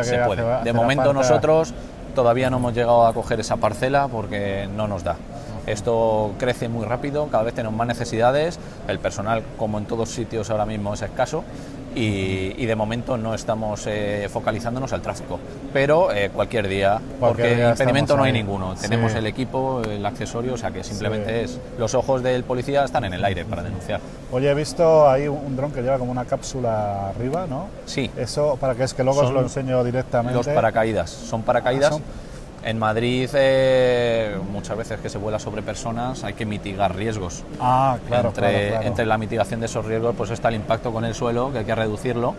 se 0.04 0.18
puede. 0.20 0.64
de 0.64 0.74
momento 0.74 1.14
nosotros 1.14 1.74
todavía 2.14 2.50
no 2.50 2.58
hemos 2.58 2.74
llegado 2.74 3.08
a 3.08 3.14
coger 3.14 3.40
esa 3.40 3.56
parcela 3.56 4.10
porque 4.10 4.68
no 4.76 4.88
nos 4.88 5.04
da. 5.04 5.16
Esto 5.66 6.34
crece 6.38 6.68
muy 6.70 6.86
rápido, 6.86 7.28
cada 7.28 7.44
vez 7.44 7.54
tenemos 7.56 7.76
más 7.76 7.88
necesidades, 7.88 8.60
el 8.88 9.00
personal, 9.00 9.44
como 9.58 9.80
en 9.80 9.86
todos 9.86 10.10
sitios 10.10 10.50
ahora 10.52 10.66
mismo, 10.66 10.94
es 10.94 11.02
escaso 11.02 11.44
y, 11.96 12.66
de 12.66 12.76
momento 12.76 13.18
no 13.18 13.34
estamos 13.34 13.86
eh, 13.88 14.28
focalizándonos 14.32 14.92
al 14.94 15.02
tráfico. 15.02 15.40
Pero 15.72 16.12
eh, 16.12 16.30
cualquier 16.34 16.68
día, 16.68 17.00
porque 17.20 17.44
porque 17.44 17.70
impedimento 17.70 18.18
no 18.18 18.24
hay 18.24 18.34
ninguno. 18.34 18.76
Tenemos 18.76 19.14
el 19.14 19.26
equipo, 19.28 19.82
el 19.84 20.06
accesorio, 20.06 20.54
o 20.54 20.58
sea 20.58 20.72
que 20.72 20.84
simplemente 20.84 21.44
es 21.44 21.60
los 21.78 21.94
ojos 21.96 22.24
del 22.24 22.44
policía 22.44 22.84
están 22.84 23.06
en 23.06 23.14
el 23.14 23.24
aire 23.24 23.46
para 23.46 23.64
denunciar. 23.64 24.00
Oye, 24.32 24.50
he 24.50 24.54
visto 24.54 25.10
ahí 25.10 25.28
un, 25.28 25.56
dron 25.56 25.72
que 25.72 25.82
lleva 25.82 25.98
como 25.98 26.12
una 26.12 26.26
cápsula 26.26 27.10
arriba, 27.10 27.46
¿no? 27.48 27.68
Sí. 27.86 28.10
Eso, 28.18 28.58
para 28.60 28.76
que 28.76 28.84
es 28.84 28.94
que 28.94 29.04
luego 29.04 29.22
os 29.22 29.32
lo 29.32 29.42
enseño 29.42 29.84
directamente. 29.84 30.38
Los 30.38 30.48
paracaídas, 30.48 31.10
son 31.10 31.44
paracaídas. 31.44 31.94
Ah, 31.94 32.00
en 32.66 32.80
Madrid, 32.80 33.30
eh, 33.34 34.36
muchas 34.52 34.76
veces 34.76 35.00
que 35.00 35.08
se 35.08 35.20
vuela 35.20 35.38
sobre 35.38 35.62
personas, 35.62 36.24
hay 36.24 36.34
que 36.34 36.48
mitigar 36.48 36.96
riesgos. 36.96 37.44
Ah, 37.62 37.98
claro 38.08 38.30
entre, 38.30 38.88
entre 38.88 39.06
la 39.06 39.20
mitigación 39.20 39.60
de 39.60 39.68
esos 39.68 39.86
riesgos, 39.86 40.16
pues 40.18 40.32
está 40.32 40.50
el 40.50 40.56
impacto 40.56 40.92
con 40.92 41.06
el 41.06 41.14
suelo, 41.14 41.52
que 41.52 41.60
hay 41.60 41.66
que 41.66 41.76
reducirlo. 41.76 42.34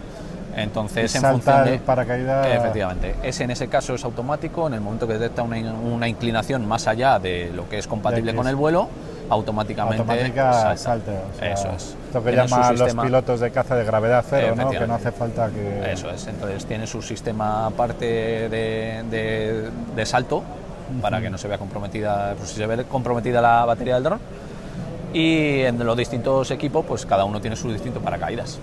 Entonces, 0.57 1.15
en 1.15 1.23
función 1.23 1.65
de. 1.67 1.79
paracaídas. 1.79 2.47
Efectivamente. 2.47 3.15
Ese 3.23 3.45
en 3.45 3.51
ese 3.51 3.69
caso 3.69 3.95
es 3.95 4.05
automático. 4.05 4.67
En 4.67 4.75
el 4.75 4.81
momento 4.81 5.07
que 5.07 5.13
detecta 5.13 5.43
una, 5.43 5.59
una 5.75 6.09
inclinación 6.09 6.67
más 6.67 6.89
allá 6.89 7.19
de 7.19 7.53
lo 7.55 7.69
que 7.69 7.79
es 7.79 7.87
compatible 7.87 8.35
con 8.35 8.49
el 8.49 8.57
vuelo, 8.57 8.89
automáticamente 9.29 10.03
Automática 10.03 10.77
salte. 10.77 11.13
Eso 11.41 11.71
es. 11.73 11.97
Esto 12.07 12.23
que 12.23 12.33
llaman 12.33 12.79
los 12.79 12.95
pilotos 12.95 13.41
de 13.41 13.51
caza 13.51 13.77
de 13.77 13.85
gravedad 13.85 14.25
cero, 14.29 14.55
¿no? 14.57 14.71
que 14.71 14.87
no 14.87 14.95
hace 14.95 15.13
falta 15.13 15.51
que... 15.51 15.93
Eso 15.93 16.11
es, 16.11 16.27
entonces 16.27 16.65
tiene 16.67 16.87
su 16.87 17.03
sistema 17.03 17.67
aparte 17.67 18.49
de, 18.49 19.71
de, 19.95 20.07
salto 20.07 20.43
para 21.01 21.21
que 21.21 21.29
no 21.31 21.39
se 21.39 21.49
vea 21.49 21.59
comprometida, 21.59 22.35
pues 22.37 22.51
si 22.51 22.57
se 22.57 22.67
ve 22.67 22.85
comprometida 22.85 23.41
la 23.41 23.65
batería 23.65 23.95
del 23.95 24.05
dron. 24.05 24.21
Y 25.13 25.61
en 25.63 25.85
los 25.85 25.97
distintos 25.97 26.51
equipos, 26.51 26.85
pues 26.87 27.07
cada 27.07 27.25
uno 27.25 27.41
tiene 27.41 27.57
su 27.57 27.73
distinto 27.73 28.01
paracaídas. 28.01 28.59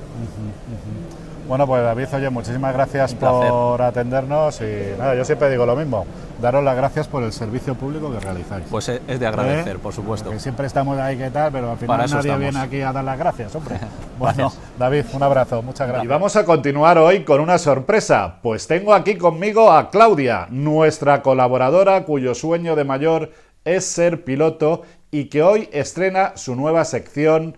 Bueno, 1.47 1.67
pues 1.67 1.83
David, 1.83 2.07
oye, 2.13 2.29
muchísimas 2.29 2.73
gracias 2.73 3.13
por 3.15 3.81
atendernos 3.81 4.61
y 4.61 4.97
nada, 4.97 5.13
yo 5.13 5.25
siempre 5.25 5.49
digo 5.49 5.65
lo 5.65 5.75
mismo, 5.75 6.05
daros 6.41 6.63
las 6.63 6.75
gracias 6.75 7.07
por 7.07 7.21
el 7.23 7.33
servicio 7.33 7.75
público 7.75 8.11
que 8.11 8.19
realizáis. 8.19 8.65
Pues 8.69 8.87
es 8.87 9.19
de 9.19 9.27
agradecer, 9.27 9.75
¿Eh? 9.75 9.79
por 9.79 9.93
supuesto. 9.93 10.29
Que 10.29 10.39
siempre 10.39 10.67
estamos 10.67 10.97
ahí 10.99 11.17
que 11.17 11.29
tal, 11.31 11.51
pero 11.51 11.71
al 11.71 11.77
final 11.77 12.09
nadie 12.09 12.37
viene 12.37 12.59
aquí 12.59 12.81
a 12.81 12.93
dar 12.93 13.03
las 13.03 13.19
gracias, 13.19 13.53
hombre. 13.55 13.77
bueno, 14.19 14.53
David, 14.79 15.05
un 15.13 15.23
abrazo, 15.23 15.61
muchas 15.61 15.87
gracias. 15.87 16.05
Y 16.05 16.07
vamos 16.07 16.35
a 16.37 16.45
continuar 16.45 16.97
hoy 16.97 17.25
con 17.25 17.41
una 17.41 17.57
sorpresa, 17.57 18.35
pues 18.41 18.65
tengo 18.65 18.93
aquí 18.93 19.15
conmigo 19.15 19.71
a 19.71 19.89
Claudia, 19.89 20.47
nuestra 20.49 21.21
colaboradora 21.21 22.05
cuyo 22.05 22.35
sueño 22.35 22.75
de 22.75 22.85
mayor 22.85 23.31
es 23.65 23.85
ser 23.85 24.23
piloto 24.23 24.83
y 25.11 25.25
que 25.25 25.43
hoy 25.43 25.69
estrena 25.73 26.33
su 26.35 26.55
nueva 26.55 26.85
sección 26.85 27.57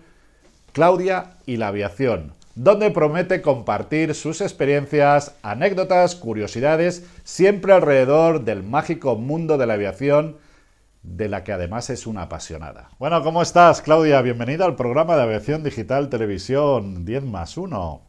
Claudia 0.72 1.36
y 1.46 1.56
la 1.56 1.68
aviación 1.68 2.35
donde 2.56 2.90
promete 2.90 3.42
compartir 3.42 4.14
sus 4.14 4.40
experiencias, 4.40 5.34
anécdotas, 5.42 6.16
curiosidades, 6.16 7.04
siempre 7.22 7.74
alrededor 7.74 8.44
del 8.44 8.62
mágico 8.62 9.14
mundo 9.14 9.58
de 9.58 9.66
la 9.66 9.74
aviación, 9.74 10.38
de 11.02 11.28
la 11.28 11.44
que 11.44 11.52
además 11.52 11.90
es 11.90 12.06
una 12.06 12.22
apasionada. 12.22 12.88
Bueno, 12.98 13.22
¿cómo 13.22 13.42
estás, 13.42 13.82
Claudia? 13.82 14.22
Bienvenida 14.22 14.64
al 14.64 14.74
programa 14.74 15.16
de 15.16 15.22
Aviación 15.22 15.62
Digital 15.62 16.08
Televisión 16.08 17.04
10 17.04 17.24
más 17.24 17.58
1. 17.58 18.00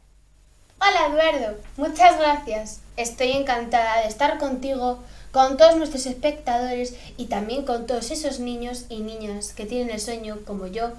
Hola, 0.80 1.06
Eduardo. 1.12 1.58
Muchas 1.76 2.18
gracias. 2.18 2.80
Estoy 2.96 3.32
encantada 3.32 4.00
de 4.00 4.08
estar 4.08 4.38
contigo 4.38 5.00
con 5.30 5.58
todos 5.58 5.76
nuestros 5.76 6.06
espectadores 6.06 6.96
y 7.18 7.26
también 7.26 7.66
con 7.66 7.86
todos 7.86 8.10
esos 8.10 8.40
niños 8.40 8.86
y 8.88 9.00
niñas 9.00 9.52
que 9.52 9.66
tienen 9.66 9.90
el 9.90 10.00
sueño, 10.00 10.38
como 10.46 10.68
yo, 10.68 10.92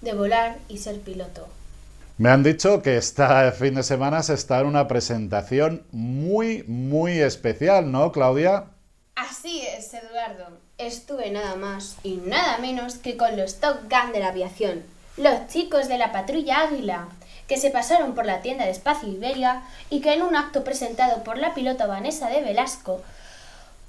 de 0.00 0.12
volar 0.12 0.58
y 0.68 0.78
ser 0.78 1.00
piloto. 1.00 1.48
Me 2.18 2.30
han 2.30 2.42
dicho 2.42 2.82
que 2.82 2.96
este 2.96 3.52
fin 3.52 3.76
de 3.76 3.84
semana 3.84 4.24
se 4.24 4.34
está 4.34 4.58
en 4.58 4.66
una 4.66 4.88
presentación 4.88 5.86
muy, 5.92 6.64
muy 6.64 7.20
especial, 7.20 7.92
¿no, 7.92 8.10
Claudia? 8.10 8.64
Así 9.14 9.62
es, 9.64 9.94
Eduardo. 9.94 10.48
Estuve 10.78 11.30
nada 11.30 11.54
más 11.54 11.94
y 12.02 12.16
nada 12.16 12.58
menos 12.58 12.98
que 12.98 13.16
con 13.16 13.36
los 13.36 13.60
Top 13.60 13.82
Gun 13.88 14.12
de 14.12 14.18
la 14.18 14.30
aviación, 14.30 14.82
los 15.16 15.46
chicos 15.46 15.86
de 15.86 15.96
la 15.96 16.10
patrulla 16.10 16.62
Águila, 16.62 17.06
que 17.46 17.56
se 17.56 17.70
pasaron 17.70 18.16
por 18.16 18.26
la 18.26 18.42
tienda 18.42 18.64
de 18.64 18.72
Espacio 18.72 19.08
Iberia 19.08 19.62
y 19.88 20.00
que 20.00 20.12
en 20.12 20.22
un 20.22 20.34
acto 20.34 20.64
presentado 20.64 21.22
por 21.22 21.38
la 21.38 21.54
pilota 21.54 21.86
Vanessa 21.86 22.28
de 22.28 22.42
Velasco 22.42 23.00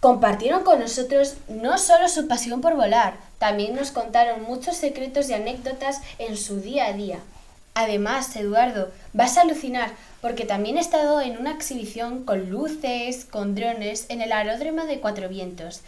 compartieron 0.02 0.64
con 0.64 0.80
nosotros 0.80 1.38
no 1.48 1.80
solo 1.80 2.08
su 2.08 2.28
pasión 2.28 2.62
por 2.62 2.76
volar, 2.76 3.16
también 3.40 3.76
nos 3.76 3.90
contaron 3.90 4.44
muchos 4.44 4.78
secretos 4.78 5.30
y 5.30 5.34
anécdotas 5.34 6.02
en 6.20 6.38
su 6.38 6.62
día 6.62 6.86
a 6.86 6.94
día. 6.94 7.18
Además, 7.80 8.36
Eduardo, 8.36 8.90
vas 9.14 9.38
a 9.38 9.42
alucinar 9.42 9.92
porque 10.20 10.44
también 10.44 10.76
he 10.76 10.82
estado 10.82 11.22
en 11.22 11.38
una 11.38 11.52
exhibición 11.52 12.26
con 12.26 12.50
luces, 12.50 13.24
con 13.24 13.56
drones 13.56 14.06
en 14.10 14.22
el 14.22 14.34
aeródromo 14.34 14.84
de 14.84 15.00
Cuatro 15.00 15.30
Vientos 15.30 15.82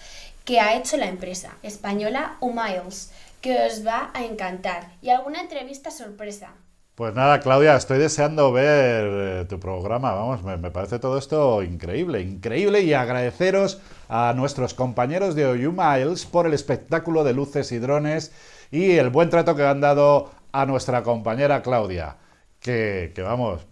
que 0.45 0.61
ha 0.61 0.77
hecho 0.77 0.95
la 0.95 1.09
empresa 1.09 1.57
española 1.63 2.37
Umiles, 2.39 3.11
que 3.41 3.65
os 3.65 3.85
va 3.85 4.09
a 4.13 4.23
encantar, 4.23 4.93
y 5.01 5.09
alguna 5.09 5.41
entrevista 5.41 5.91
sorpresa. 5.91 6.53
Pues 6.95 7.13
nada, 7.13 7.41
Claudia, 7.41 7.75
estoy 7.75 7.99
deseando 7.99 8.53
ver 8.53 9.41
eh, 9.41 9.45
tu 9.49 9.59
programa. 9.59 10.13
Vamos, 10.13 10.43
me, 10.43 10.71
parece 10.71 10.97
todo 10.97 11.17
esto 11.17 11.61
increíble, 11.61 12.21
increíble 12.21 12.83
y 12.83 12.93
agradeceros 12.93 13.81
a 14.07 14.33
nuestros 14.33 14.73
compañeros 14.73 15.35
de 15.35 15.67
U-Miles 15.67 16.25
por 16.25 16.47
el 16.47 16.53
espectáculo 16.53 17.25
de 17.25 17.33
luces 17.33 17.73
y 17.73 17.79
drones 17.79 18.31
y 18.71 18.91
el 18.91 19.09
buen 19.09 19.29
trato 19.29 19.55
que 19.55 19.65
han 19.65 19.81
dado 19.81 20.31
a 20.51 20.65
nuestra 20.65 21.03
compañera 21.03 21.61
Claudia. 21.61 22.17
Que, 22.59 23.11
que 23.15 23.21
vamos, 23.21 23.65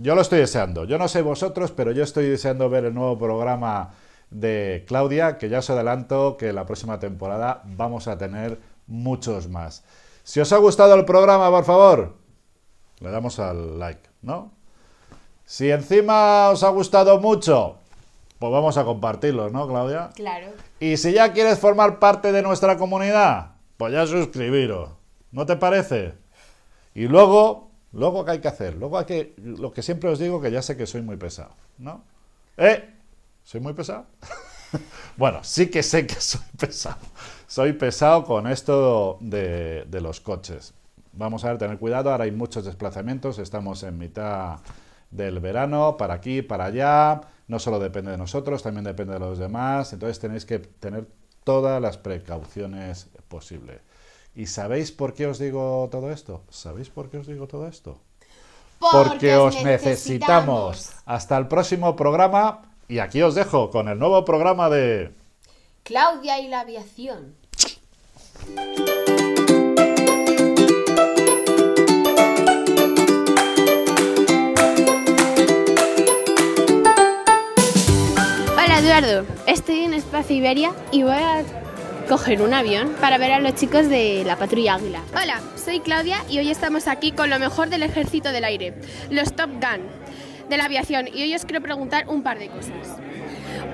yo 0.00 0.14
lo 0.14 0.22
estoy 0.22 0.40
deseando. 0.40 0.84
Yo 0.84 0.98
no 0.98 1.08
sé 1.08 1.22
vosotros, 1.22 1.70
pero 1.72 1.92
yo 1.92 2.02
estoy 2.02 2.28
deseando 2.28 2.70
ver 2.70 2.84
el 2.86 2.94
nuevo 2.94 3.18
programa 3.18 3.90
de 4.30 4.84
Claudia, 4.86 5.38
que 5.38 5.48
ya 5.48 5.58
os 5.58 5.70
adelanto 5.70 6.36
que 6.36 6.52
la 6.52 6.64
próxima 6.64 6.98
temporada 6.98 7.62
vamos 7.64 8.08
a 8.08 8.18
tener 8.18 8.58
muchos 8.86 9.48
más. 9.48 9.84
Si 10.24 10.40
os 10.40 10.52
ha 10.52 10.56
gustado 10.58 10.94
el 10.94 11.04
programa, 11.04 11.50
por 11.50 11.64
favor, 11.64 12.14
le 13.00 13.10
damos 13.10 13.38
al 13.38 13.78
like, 13.78 14.08
¿no? 14.22 14.52
Si 15.44 15.70
encima 15.70 16.50
os 16.50 16.62
ha 16.62 16.68
gustado 16.70 17.20
mucho, 17.20 17.76
pues 18.38 18.52
vamos 18.52 18.76
a 18.78 18.84
compartirlo, 18.84 19.50
¿no, 19.50 19.68
Claudia? 19.68 20.10
Claro. 20.14 20.48
Y 20.80 20.96
si 20.96 21.12
ya 21.12 21.32
quieres 21.32 21.58
formar 21.58 21.98
parte 21.98 22.32
de 22.32 22.42
nuestra 22.42 22.78
comunidad, 22.78 23.52
pues 23.76 23.92
ya 23.92 24.06
suscribiros. 24.06 24.90
¿No 25.32 25.46
te 25.46 25.56
parece? 25.56 26.14
Y 26.94 27.08
luego, 27.08 27.70
luego 27.92 28.24
¿qué 28.24 28.32
hay 28.32 28.40
que 28.40 28.48
hacer? 28.48 28.74
Luego 28.76 28.98
hay 28.98 29.06
que, 29.06 29.34
lo 29.38 29.72
que 29.72 29.82
siempre 29.82 30.10
os 30.10 30.18
digo, 30.18 30.40
que 30.40 30.50
ya 30.50 30.62
sé 30.62 30.76
que 30.76 30.86
soy 30.86 31.02
muy 31.02 31.16
pesado, 31.16 31.54
¿no? 31.78 32.04
¿Eh? 32.58 32.94
¿Soy 33.42 33.60
muy 33.60 33.72
pesado? 33.72 34.06
bueno, 35.16 35.40
sí 35.42 35.70
que 35.70 35.82
sé 35.82 36.06
que 36.06 36.20
soy 36.20 36.42
pesado. 36.58 36.98
Soy 37.46 37.72
pesado 37.72 38.24
con 38.24 38.46
esto 38.46 39.18
de, 39.20 39.86
los 40.00 40.20
coches. 40.20 40.74
Vamos 41.12 41.44
a 41.44 41.48
ver, 41.48 41.58
tener 41.58 41.78
cuidado. 41.78 42.10
Ahora 42.10 42.24
hay 42.24 42.30
muchos 42.30 42.64
desplazamientos. 42.64 43.38
Estamos 43.38 43.82
en 43.82 43.98
mitad 43.98 44.58
del 45.10 45.40
verano, 45.40 45.96
para 45.98 46.14
aquí, 46.14 46.42
para 46.42 46.66
allá. 46.66 47.20
No 47.48 47.58
solo 47.58 47.78
depende 47.78 48.10
de 48.10 48.18
nosotros, 48.18 48.62
también 48.62 48.84
depende 48.84 49.14
de 49.14 49.18
los 49.18 49.38
demás. 49.38 49.92
Entonces 49.92 50.18
tenéis 50.18 50.44
que 50.44 50.58
tener 50.58 51.06
todas 51.44 51.80
las 51.82 51.98
precauciones 51.98 53.08
posibles. 53.28 53.80
¿Y 54.34 54.46
sabéis 54.46 54.92
por 54.92 55.12
qué 55.12 55.26
os 55.26 55.38
digo 55.38 55.88
todo 55.90 56.10
esto? 56.10 56.42
¿Sabéis 56.48 56.88
por 56.88 57.10
qué 57.10 57.18
os 57.18 57.26
digo 57.26 57.46
todo 57.46 57.68
esto? 57.68 57.98
Porque, 58.78 59.36
os 59.36 59.62
necesitamos. 59.62 60.90
Hasta 61.04 61.36
el 61.36 61.48
próximo 61.48 61.94
programa. 61.94 62.62
Y 62.88 62.98
aquí 62.98 63.22
os 63.22 63.34
dejo 63.34 63.70
con 63.70 63.88
el 63.88 63.98
nuevo 63.98 64.24
programa 64.24 64.68
de... 64.68 65.12
Claudia 65.84 66.40
y 66.40 66.48
la 66.48 66.60
aviación. 66.60 67.34
Hola 78.52 78.78
Eduardo, 78.78 79.26
estoy 79.46 79.80
en 79.80 79.94
Espacio 79.94 80.36
Iberia 80.36 80.72
y 80.90 81.02
voy 81.02 81.12
a 81.12 81.61
coger 82.12 82.42
un 82.42 82.52
avión 82.52 82.90
para 83.00 83.16
ver 83.16 83.32
a 83.32 83.40
los 83.40 83.54
chicos 83.54 83.88
de 83.88 84.22
la 84.26 84.36
patrulla 84.36 84.74
Águila. 84.74 85.00
Hola, 85.12 85.40
soy 85.56 85.80
Claudia 85.80 86.18
y 86.28 86.38
hoy 86.38 86.50
estamos 86.50 86.86
aquí 86.86 87.10
con 87.10 87.30
lo 87.30 87.38
mejor 87.38 87.70
del 87.70 87.82
ejército 87.82 88.32
del 88.32 88.44
aire, 88.44 88.74
los 89.08 89.34
Top 89.34 89.48
Gun 89.48 89.86
de 90.50 90.56
la 90.58 90.66
aviación 90.66 91.08
y 91.08 91.22
hoy 91.22 91.34
os 91.34 91.46
quiero 91.46 91.62
preguntar 91.62 92.10
un 92.10 92.22
par 92.22 92.38
de 92.38 92.48
cosas. 92.48 92.98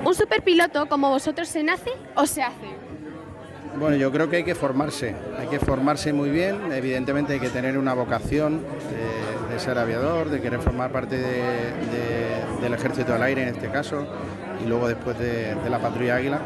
¿Un 0.05 0.15
superpiloto 0.15 0.89
como 0.89 1.11
vosotros 1.11 1.49
se 1.49 1.65
nace 1.65 1.91
o 2.15 2.27
se 2.27 2.45
hace? 2.45 2.69
Bueno, 3.77 3.97
yo 3.97 4.13
creo 4.13 4.31
que 4.31 4.37
hay 4.37 4.45
que 4.45 4.55
formarse, 4.55 5.17
hay 5.37 5.49
que 5.49 5.59
formarse 5.59 6.13
muy 6.13 6.31
bien, 6.31 6.73
evidentemente 6.73 7.33
hay 7.33 7.41
que 7.41 7.51
tener 7.51 7.77
una 7.77 7.93
vocación 7.93 8.63
de, 9.51 9.59
ser 9.59 9.79
aviador, 9.79 10.31
de 10.31 10.41
querer 10.41 10.61
formar 10.61 10.93
parte 10.93 11.17
del 11.19 12.75
ejército 12.75 13.15
del 13.15 13.23
aire 13.23 13.43
en 13.43 13.49
este 13.49 13.69
caso, 13.69 14.07
y 14.65 14.69
luego 14.69 14.87
después 14.87 15.19
de, 15.19 15.57
la 15.69 15.81
patrulla 15.81 16.17
Águila, 16.17 16.41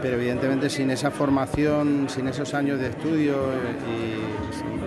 pero 0.00 0.16
evidentemente 0.16 0.70
sin 0.70 0.90
esa 0.90 1.10
formación, 1.10 2.08
sin 2.08 2.28
esos 2.28 2.54
años 2.54 2.78
de 2.78 2.88
estudio, 2.88 3.36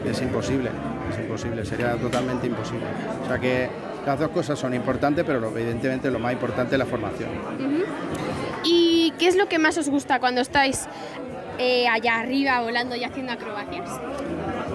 es 0.06 0.21
imposible, 0.21 0.69
es 1.12 1.19
imposible, 1.19 1.65
sería 1.65 1.95
totalmente 1.95 2.47
imposible. 2.47 2.86
O 3.24 3.28
sea 3.28 3.39
que 3.39 3.69
las 4.06 4.19
dos 4.19 4.30
cosas 4.30 4.58
son 4.58 4.74
importantes, 4.74 5.24
pero 5.26 5.45
evidentemente 5.56 6.10
lo 6.10 6.19
más 6.19 6.34
importante 6.34 6.76
es 6.76 6.80
la 6.80 6.86
formación. 6.86 7.30
¿Y 8.63 9.13
qué 9.19 9.28
es 9.28 9.36
lo 9.36 9.47
que 9.47 9.60
más 9.60 9.78
os 9.78 9.89
gusta 9.89 10.19
cuando 10.19 10.41
estáis 10.41 10.88
eh, 11.58 11.88
allá 11.88 12.19
arriba 12.19 12.62
volando 12.62 12.95
y 12.95 13.04
haciendo 13.04 13.32
acrobacias? 13.32 13.89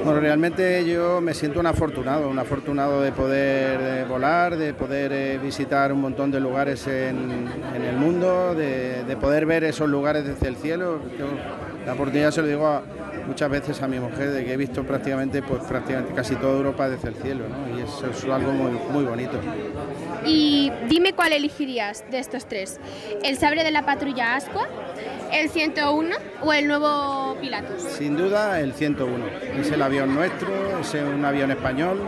Bueno, 0.07 0.21
realmente 0.21 0.85
yo 0.88 1.21
me 1.21 1.35
siento 1.35 1.59
un 1.59 1.66
afortunado, 1.66 2.29
un 2.29 2.38
afortunado 2.38 3.03
de 3.03 3.11
poder 3.11 3.81
eh, 3.83 4.05
volar, 4.09 4.57
de 4.57 4.73
poder 4.73 5.11
eh, 5.12 5.37
visitar 5.42 5.92
un 5.92 6.01
montón 6.01 6.31
de 6.31 6.38
lugares 6.38 6.87
en, 6.87 7.49
el 7.75 7.97
mundo, 7.97 8.55
de, 8.55 9.16
poder 9.21 9.47
ver 9.47 9.64
esos 9.64 9.88
lugares 9.88 10.25
desde 10.25 10.47
el 10.47 10.55
cielo. 10.55 11.01
la 11.85 11.95
oportunidad 11.95 12.31
se 12.31 12.40
lo 12.40 12.47
digo 12.47 12.83
muchas 13.27 13.51
veces 13.51 13.83
a 13.83 13.88
mi 13.88 13.99
mujer 13.99 14.31
de 14.31 14.45
que 14.45 14.53
he 14.53 14.57
visto 14.57 14.85
prácticamente, 14.85 15.42
pues, 15.42 15.64
prácticamente 15.64 16.14
casi 16.14 16.37
toda 16.37 16.57
Europa 16.57 16.88
desde 16.88 17.09
el 17.09 17.16
cielo, 17.16 17.47
¿no? 17.49 17.77
y 17.77 17.83
eso 17.83 18.07
es 18.09 18.25
algo 18.33 18.53
muy, 18.53 18.79
muy 18.92 19.05
bonito. 19.05 19.40
Y 20.25 20.71
dime 20.88 21.14
cuál 21.14 21.33
elegirías 21.33 22.05
de 22.12 22.21
estos 22.21 22.47
tres, 22.47 22.79
el 23.25 23.38
sabre 23.38 23.64
de 23.64 23.73
la 23.73 23.85
patrulla 23.85 24.37
Ascua, 24.37 24.69
el 25.33 25.51
101 25.51 26.14
o 26.42 26.53
el 26.53 26.69
nuevo 26.69 27.26
Pilatus. 27.40 27.83
Sin 27.83 28.16
duda 28.16 28.61
el 28.61 28.72
101, 28.72 29.27
es 29.61 29.70
el 29.70 29.83
avión 29.83 30.14
nuestro, 30.14 30.81
es 30.81 30.94
un 30.94 31.25
avión 31.25 31.51
español 31.51 32.01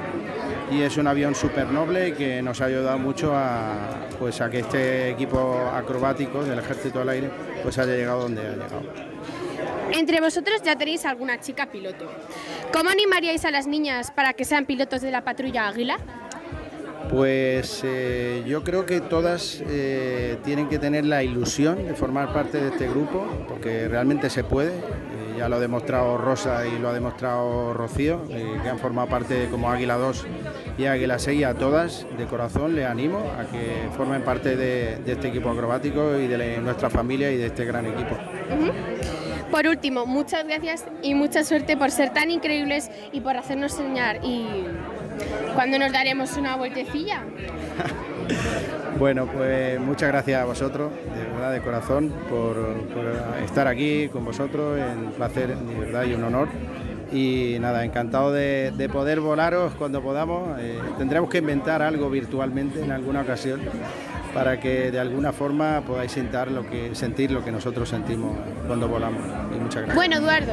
y 0.71 0.83
es 0.83 0.97
un 0.97 1.07
avión 1.07 1.35
súper 1.35 1.69
noble 1.69 2.15
que 2.15 2.43
nos 2.43 2.61
ha 2.61 2.67
ayudado 2.67 2.99
mucho 2.99 3.33
a, 3.35 4.09
pues, 4.19 4.41
a 4.41 4.51
que 4.51 4.61
este 4.61 5.11
equipo 5.11 5.71
acrobático 5.73 6.45
del 6.45 6.59
Ejército 6.59 7.01
del 7.01 7.09
Aire 7.09 7.31
pues 7.63 7.79
haya 7.79 7.95
llegado 7.95 8.23
donde 8.23 8.43
ha 8.43 8.51
llegado. 8.53 8.83
Entre 9.93 10.21
vosotros 10.21 10.63
ya 10.63 10.77
tenéis 10.77 11.07
alguna 11.07 11.41
chica 11.41 11.67
piloto. 11.67 12.11
¿Cómo 12.73 12.91
animaríais 12.91 13.45
a 13.45 13.51
las 13.51 13.67
niñas 13.67 14.11
para 14.11 14.35
que 14.35 14.45
sean 14.45 14.67
pilotos 14.67 15.01
de 15.01 15.11
la 15.11 15.25
patrulla 15.25 15.67
Águila? 15.69 15.99
Pues 17.11 17.83
eh, 17.85 18.43
yo 18.47 18.63
creo 18.63 18.85
que 18.85 19.01
todas 19.01 19.63
eh, 19.67 20.37
tienen 20.45 20.69
que 20.69 20.79
tener 20.79 21.07
la 21.07 21.23
ilusión 21.23 21.87
de 21.87 21.95
formar 21.95 22.33
parte 22.33 22.61
de 22.61 22.69
este 22.69 22.89
grupo, 22.89 23.27
porque 23.49 23.89
realmente 23.89 24.29
se 24.29 24.45
puede. 24.45 24.73
Eh, 24.73 25.39
ya 25.39 25.49
lo 25.49 25.57
ha 25.57 25.61
demostrado 25.61 26.19
Rosa 26.19 26.67
y 26.67 26.79
lo 26.79 26.89
ha 26.89 26.93
demostrado 26.93 27.73
Rocío, 27.73 28.27
que 28.27 28.69
han 28.69 28.79
formado 28.79 29.09
parte 29.09 29.49
como 29.51 29.71
Águila 29.71 29.97
2 29.97 30.27
y 30.77 30.87
Águila 30.87 31.19
6. 31.19 31.45
A 31.45 31.55
todas, 31.55 32.07
de 32.19 32.27
corazón, 32.27 32.75
les 32.75 32.87
animo 32.87 33.21
a 33.39 33.45
que 33.45 33.89
formen 33.97 34.23
parte 34.23 34.57
de, 34.57 34.99
este 35.07 35.29
equipo 35.29 35.51
acrobático 35.51 36.19
y 36.19 36.27
de 36.27 36.59
nuestra 36.61 36.91
familia 36.91 37.31
y 37.31 37.37
de 37.37 37.47
este 37.47 37.65
gran 37.65 37.87
equipo. 37.87 38.17
Por 39.51 39.67
último, 39.67 40.05
muchas 40.05 40.45
gracias 40.45 40.85
y 41.03 41.15
mucha 41.15 41.43
suerte 41.43 41.77
por 41.77 41.91
ser 41.91 42.13
tan 42.13 42.31
increíbles 42.31 42.91
y 43.13 43.21
por 43.21 43.37
hacernos 43.37 43.73
soñar. 43.73 44.21
¿Y 44.23 44.67
cuándo 45.55 45.79
nos 45.79 45.93
daremos 45.93 46.37
una 46.37 46.57
vueltecilla? 46.57 47.23
bueno, 48.99 49.27
pues 49.27 49.81
muchas 49.81 50.09
gracias 50.09 50.43
a 50.43 50.45
vosotros, 50.45 50.93
de 51.15 51.25
verdad, 51.25 51.53
de 51.53 51.61
corazón, 51.61 52.13
por, 52.29 52.57
estar 53.45 53.67
aquí 53.67 54.09
con 54.09 54.25
vosotros. 54.25 54.79
Es 54.79 54.97
un 54.97 55.13
placer, 55.13 55.57
de 55.57 55.75
verdad, 55.79 56.05
y 56.05 56.15
un 56.15 56.25
honor. 56.25 56.49
Y 57.11 57.57
nada, 57.61 57.85
encantado 57.85 58.33
de, 58.33 58.91
poder 58.93 59.21
volaros 59.21 59.73
cuando 59.75 60.03
podamos. 60.03 60.59
Eh, 60.61 60.79
tendremos 60.99 61.31
que 61.31 61.39
inventar 61.39 61.83
algo 61.83 62.11
virtualmente 62.11 62.83
en 62.83 62.93
alguna 62.93 63.23
ocasión 63.23 63.61
para 64.39 64.61
que 64.61 64.93
de 64.93 65.01
alguna 65.01 65.33
forma 65.33 65.83
podáis 65.85 66.13
sentir 66.13 66.53
lo 66.53 66.65
que, 66.71 66.95
sentir 66.95 67.33
lo 67.33 67.45
que 67.45 67.51
nosotros 67.51 67.89
sentimos 67.89 68.37
cuando 68.69 68.87
volamos. 68.87 69.21
Y 69.53 69.59
muchas 69.59 69.83
gracias. 69.83 69.97
Bueno, 69.97 70.19
Eduardo, 70.19 70.53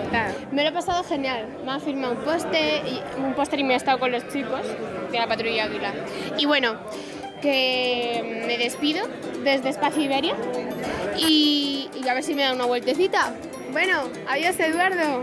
me 0.52 0.64
lo 0.64 0.70
he 0.70 0.72
pasado 0.72 1.04
genial. 1.04 1.46
Me 1.64 1.72
han 1.72 1.82
firmado 1.82 2.14
un 2.14 2.24
póster 2.24 2.82
y, 2.88 3.00
un 3.22 3.36
póster 3.36 3.60
y 3.60 3.64
me 3.64 3.76
he 3.76 3.78
estado 3.78 4.00
con 4.00 4.12
los 4.12 4.28
chicos 4.30 4.62
de 5.12 5.20
la 5.20 5.28
patrulla 5.28 5.66
Águila. 5.66 5.94
Y 6.36 6.48
bueno, 6.48 6.78
que 7.44 8.44
me 8.48 8.58
despido 8.58 9.06
desde 9.44 9.70
Espacio 9.70 10.02
Iberia 10.02 10.34
y, 11.16 11.92
y 11.94 12.08
a 12.08 12.16
ver 12.16 12.24
si 12.24 12.34
me 12.34 12.42
da 12.42 12.54
una 12.54 12.66
vueltecita. 12.66 13.36
Bueno, 13.72 14.10
adiós 14.28 14.60
Eduardo. 14.60 15.22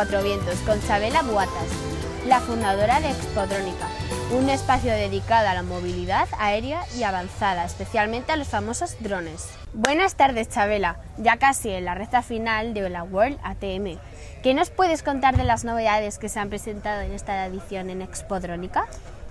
Cuatro 0.00 0.22
Vientos 0.22 0.58
con 0.60 0.80
Chabela 0.80 1.20
Buatas, 1.20 1.68
la 2.26 2.40
fundadora 2.40 3.00
de 3.00 3.10
Expodrónica, 3.10 3.86
un 4.32 4.48
espacio 4.48 4.92
dedicado 4.92 5.46
a 5.46 5.52
la 5.52 5.62
movilidad 5.62 6.26
aérea 6.38 6.80
y 6.96 7.02
avanzada, 7.02 7.66
especialmente 7.66 8.32
a 8.32 8.36
los 8.36 8.48
famosos 8.48 8.96
drones. 9.00 9.50
Buenas 9.74 10.14
tardes, 10.14 10.48
Chabela, 10.48 10.96
ya 11.18 11.36
casi 11.36 11.68
en 11.68 11.84
la 11.84 11.94
recta 11.94 12.22
final 12.22 12.72
de 12.72 12.88
la 12.88 13.02
World 13.02 13.38
ATM. 13.42 13.98
¿Qué 14.42 14.54
nos 14.54 14.70
puedes 14.70 15.02
contar 15.02 15.36
de 15.36 15.44
las 15.44 15.64
novedades 15.64 16.18
que 16.18 16.30
se 16.30 16.40
han 16.40 16.48
presentado 16.48 17.02
en 17.02 17.12
esta 17.12 17.44
edición 17.44 17.90
en 17.90 18.00
Expodrónica? 18.00 18.86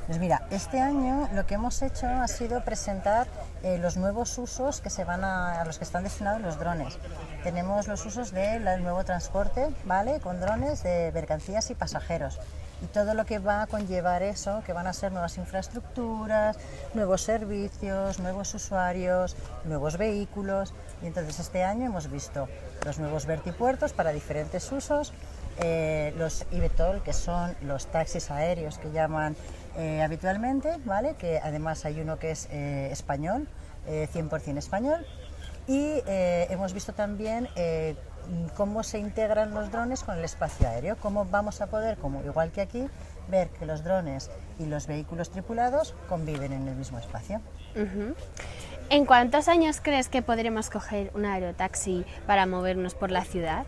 Pues 0.06 0.20
mira, 0.20 0.44
este 0.52 0.80
año 0.80 1.28
lo 1.34 1.48
que 1.48 1.56
hemos 1.56 1.82
hecho 1.82 2.06
ha 2.06 2.28
sido 2.28 2.64
presentar 2.64 3.26
eh, 3.64 3.78
los 3.78 3.98
nuevos 3.98 4.38
usos 4.38 4.82
que 4.82 4.90
se 4.90 5.04
van 5.04 5.24
a, 5.24 5.64
los 5.66 5.78
que 5.78 5.84
están 5.84 6.04
destinados 6.04 6.42
los 6.42 6.60
drones. 6.60 6.98
Tenemos 7.44 7.88
los 7.88 8.06
usos 8.06 8.32
del 8.32 8.64
nuevo 8.84 9.04
transporte, 9.04 9.68
¿vale? 9.84 10.20
Con 10.20 10.40
drones 10.40 10.84
de 10.84 11.12
mercancías 11.14 11.70
y 11.70 11.76
pasajeros. 11.76 12.40
Y 12.82 12.86
todo 12.88 13.14
lo 13.14 13.26
que 13.26 13.40
va 13.40 13.64
a 13.64 13.68
conllevar 13.68 14.24
eso, 14.24 14.64
que 14.66 14.72
van 14.72 14.88
a 14.88 14.94
ser 14.94 15.12
nuevas 15.12 15.38
infraestructuras, 15.38 16.58
nuevos 16.94 17.22
servicios, 17.22 18.20
nuevos 18.20 18.54
usuarios, 18.54 19.36
nuevos 19.66 19.98
vehículos. 19.98 20.74
Y 21.02 21.08
entonces 21.08 21.40
este 21.40 21.64
año 21.64 21.88
hemos 21.88 22.10
visto 22.10 22.48
los 22.86 22.98
nuevos 23.00 23.26
vertipuertos 23.26 23.92
para 23.92 24.12
diferentes 24.12 24.72
usos, 24.72 25.12
eh, 25.58 26.14
los 26.18 26.46
IBETOL, 26.52 27.04
que 27.04 27.12
son 27.12 27.54
los 27.64 27.88
taxis 27.88 28.32
aéreos 28.32 28.78
que 28.78 28.92
llaman 28.92 29.36
eh, 29.80 30.02
habitualmente, 30.02 30.78
¿vale? 30.84 31.16
que 31.16 31.40
además 31.42 31.86
hay 31.86 32.02
uno 32.02 32.20
que 32.20 32.32
es 32.32 32.50
eh, 32.52 32.90
español, 32.92 33.48
100% 33.88 34.56
eh, 34.56 34.58
español, 34.58 35.06
y 35.68 36.02
hemos 36.06 36.74
visto 36.74 36.92
también 36.92 37.48
cómo 38.58 38.84
se 38.84 39.00
integran 39.00 39.54
los 39.54 39.72
drones 39.72 40.04
con 40.04 40.18
el 40.18 40.26
espacio 40.26 40.68
aéreo, 40.68 40.98
cómo 40.98 41.24
vamos 41.26 41.62
a 41.62 41.68
poder, 41.68 41.98
como 41.98 42.22
igual 42.24 42.52
que 42.52 42.60
aquí, 42.60 42.90
ver 43.30 43.48
que 43.52 43.66
los 43.66 43.84
drones 43.86 44.30
y 44.58 44.66
los 44.66 44.86
vehículos 44.86 45.30
tripulados 45.30 45.96
conviven 46.10 46.52
en 46.52 46.68
el 46.68 46.76
mismo 46.76 47.00
espacio. 47.00 47.40
¿En 48.90 49.06
cuántos 49.06 49.48
años 49.48 49.80
crees 49.82 50.10
que 50.10 50.22
podremos 50.22 50.70
coger 50.70 51.10
un 51.14 51.26
aerotaxi 51.26 52.04
para 52.28 52.46
movernos 52.46 52.96
por 52.96 53.12
la 53.12 53.24
ciudad? 53.24 53.66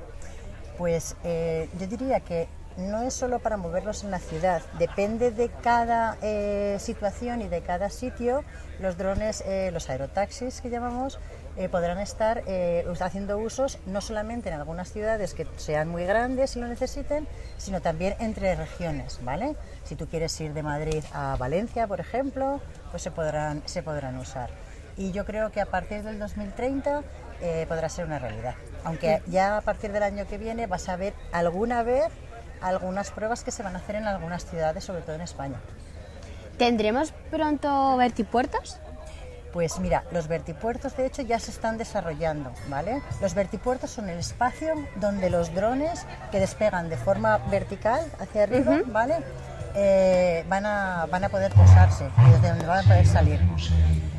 Pues 0.78 1.16
yo 1.24 1.88
diría 1.88 2.20
que 2.20 2.50
no 2.78 3.02
es 3.02 3.14
solo 3.14 3.40
para 3.40 3.58
moverlos 3.58 4.04
en 4.04 4.12
la 4.12 4.20
ciudad, 4.20 4.62
depende 4.80 5.32
de 5.32 5.50
cada 5.50 6.18
eh, 6.22 6.78
situación 6.80 7.42
y 7.42 7.48
de 7.48 7.62
cada 7.62 7.90
sitio, 7.90 8.44
los 8.80 8.98
drones, 8.98 9.44
eh, 9.46 9.70
los 9.72 9.90
aerotaxis 9.90 10.62
que 10.62 10.70
llamamos, 10.70 11.20
eh, 11.58 11.68
podrán 11.68 12.00
estar 12.00 12.44
haciendo 13.02 13.38
usos 13.38 13.78
no 13.86 14.00
solamente 14.00 14.50
en 14.50 14.56
algunas 14.56 14.92
ciudades 14.92 15.34
que 15.34 15.46
sean 15.58 15.90
muy 15.90 16.06
grandes 16.06 16.56
y 16.56 16.60
lo 16.60 16.68
necesiten, 16.68 17.28
sino 17.58 17.82
también 17.82 18.16
entre 18.20 18.56
regiones, 18.56 19.20
¿vale? 19.24 19.56
Si 19.84 19.96
tú 19.96 20.08
quieres 20.08 20.40
ir 20.40 20.54
de 20.54 20.64
Madrid 20.64 21.04
a 21.14 21.36
Valencia, 21.36 21.88
por 21.88 22.00
ejemplo, 22.00 22.62
pues 22.90 23.04
se 23.04 23.12
podrán, 23.12 23.62
se 23.66 23.84
podrán 23.84 24.18
usar. 24.18 24.50
Y 24.96 25.12
yo 25.12 25.26
creo 25.26 25.52
que 25.52 25.60
a 25.60 25.66
partir 25.66 26.04
del 26.04 26.20
2030 26.20 27.02
podrá 27.68 27.90
ser 27.90 28.06
una 28.06 28.20
realidad. 28.20 28.54
Aunque 28.84 29.22
ya 29.28 29.58
a 29.58 29.62
partir 29.62 29.92
del 29.92 30.04
año 30.04 30.28
que 30.28 30.38
viene 30.38 30.68
vas 30.68 30.88
a 30.90 30.96
ver 30.96 31.14
alguna 31.32 31.82
vez 31.84 32.12
algunas 32.62 33.12
pruebas 33.12 33.44
que 33.44 33.52
se 33.52 33.64
van 33.64 33.76
a 33.76 33.80
hacer 33.80 33.96
en 33.96 34.08
algunas 34.08 34.46
ciudades, 34.46 34.84
sobre 34.84 35.02
todo 35.02 35.16
en 35.16 35.22
España. 35.22 35.60
¿Tendremos 36.58 37.12
pronto 37.32 37.98
vertipuertos? 37.98 38.80
Pues 39.54 39.80
mira, 39.80 40.06
los 40.12 40.28
vertipuertos 40.28 40.96
de 40.96 41.06
hecho 41.06 41.22
ya 41.24 41.40
se 41.40 41.52
están 41.52 41.78
desarrollando, 41.78 42.54
¿vale? 42.70 43.02
Los 43.20 43.34
vertipuertos 43.34 43.90
son 43.90 44.10
el 44.10 44.18
espacio 44.18 44.76
donde 44.96 45.30
los 45.30 45.54
drones 45.54 46.06
que 46.32 46.40
despegan 46.40 46.90
de 46.90 46.96
forma 46.96 47.38
vertical 47.50 48.06
hacia 48.20 48.44
arriba, 48.44 48.82
¿vale? 48.86 49.18
Eh, 49.76 50.46
van, 50.50 50.66
a, 50.66 51.08
van 51.10 51.24
a 51.24 51.30
poder 51.30 51.54
posarse 51.54 52.06
y 52.28 52.32
desde 52.32 52.50
donde 52.50 52.66
van 52.66 52.80
a 52.80 52.84
poder 52.84 53.08
salir. 53.08 53.40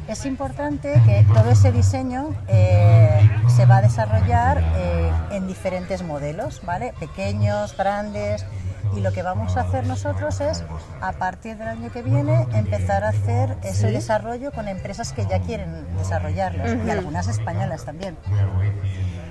Es 0.08 0.26
importante 0.26 1.00
que 1.06 1.24
todo 1.32 1.50
ese 1.50 1.72
diseño 1.72 2.34
eh, 2.48 3.30
se 3.54 3.66
va 3.66 3.76
a 3.78 3.82
desarrollar 3.82 4.62
eh, 4.76 5.10
en 5.30 5.46
diferentes 5.46 6.02
modelos, 6.02 6.60
¿vale? 6.64 6.92
Pequeños, 6.98 7.76
grandes, 7.76 8.44
y 8.96 9.00
lo 9.00 9.12
que 9.12 9.22
vamos 9.22 9.56
a 9.56 9.60
hacer 9.60 9.86
nosotros 9.86 10.40
es, 10.40 10.64
a 11.00 11.12
partir 11.12 11.56
del 11.56 11.68
año 11.68 11.90
que 11.92 12.02
viene, 12.02 12.46
empezar 12.52 13.04
a 13.04 13.08
hacer 13.08 13.56
ese 13.62 13.90
desarrollo 13.90 14.52
con 14.52 14.68
empresas 14.68 15.12
que 15.12 15.26
ya 15.26 15.40
quieren 15.40 15.86
desarrollarlos, 15.96 16.86
y 16.86 16.90
algunas 16.90 17.28
españolas 17.28 17.84
también. 17.84 18.16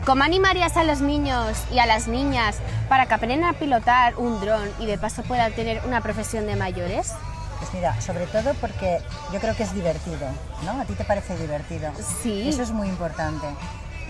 ¿Cómo 0.06 0.24
animarías 0.24 0.78
a 0.78 0.84
los 0.84 1.02
niños 1.02 1.58
y 1.72 1.78
a 1.78 1.86
las 1.86 2.08
niñas 2.08 2.58
para 2.90 3.06
que 3.06 3.14
aprendan 3.14 3.54
a 3.54 3.60
pilotar 3.60 4.16
un 4.18 4.42
dron 4.42 4.68
y 4.80 4.88
de 4.88 4.98
paso 4.98 5.22
puedan 5.22 5.54
tener 5.54 5.82
una 5.86 6.02
profesión 6.02 6.48
de 6.48 6.56
mayores? 6.56 7.14
Pues 7.60 7.72
mira, 7.76 8.02
sobre 8.02 8.26
todo 8.26 8.56
porque 8.56 9.00
yo 9.32 9.40
creo 9.40 9.56
que 9.56 9.62
es 9.62 9.76
divertido, 9.76 10.28
¿no? 10.66 10.82
¿A 10.82 10.86
ti 10.86 10.94
te 10.94 11.04
parece 11.04 11.38
divertido? 11.38 11.92
Sí. 12.24 12.50
Eso 12.50 12.64
es 12.64 12.72
muy 12.72 12.88
importante. 12.88 13.46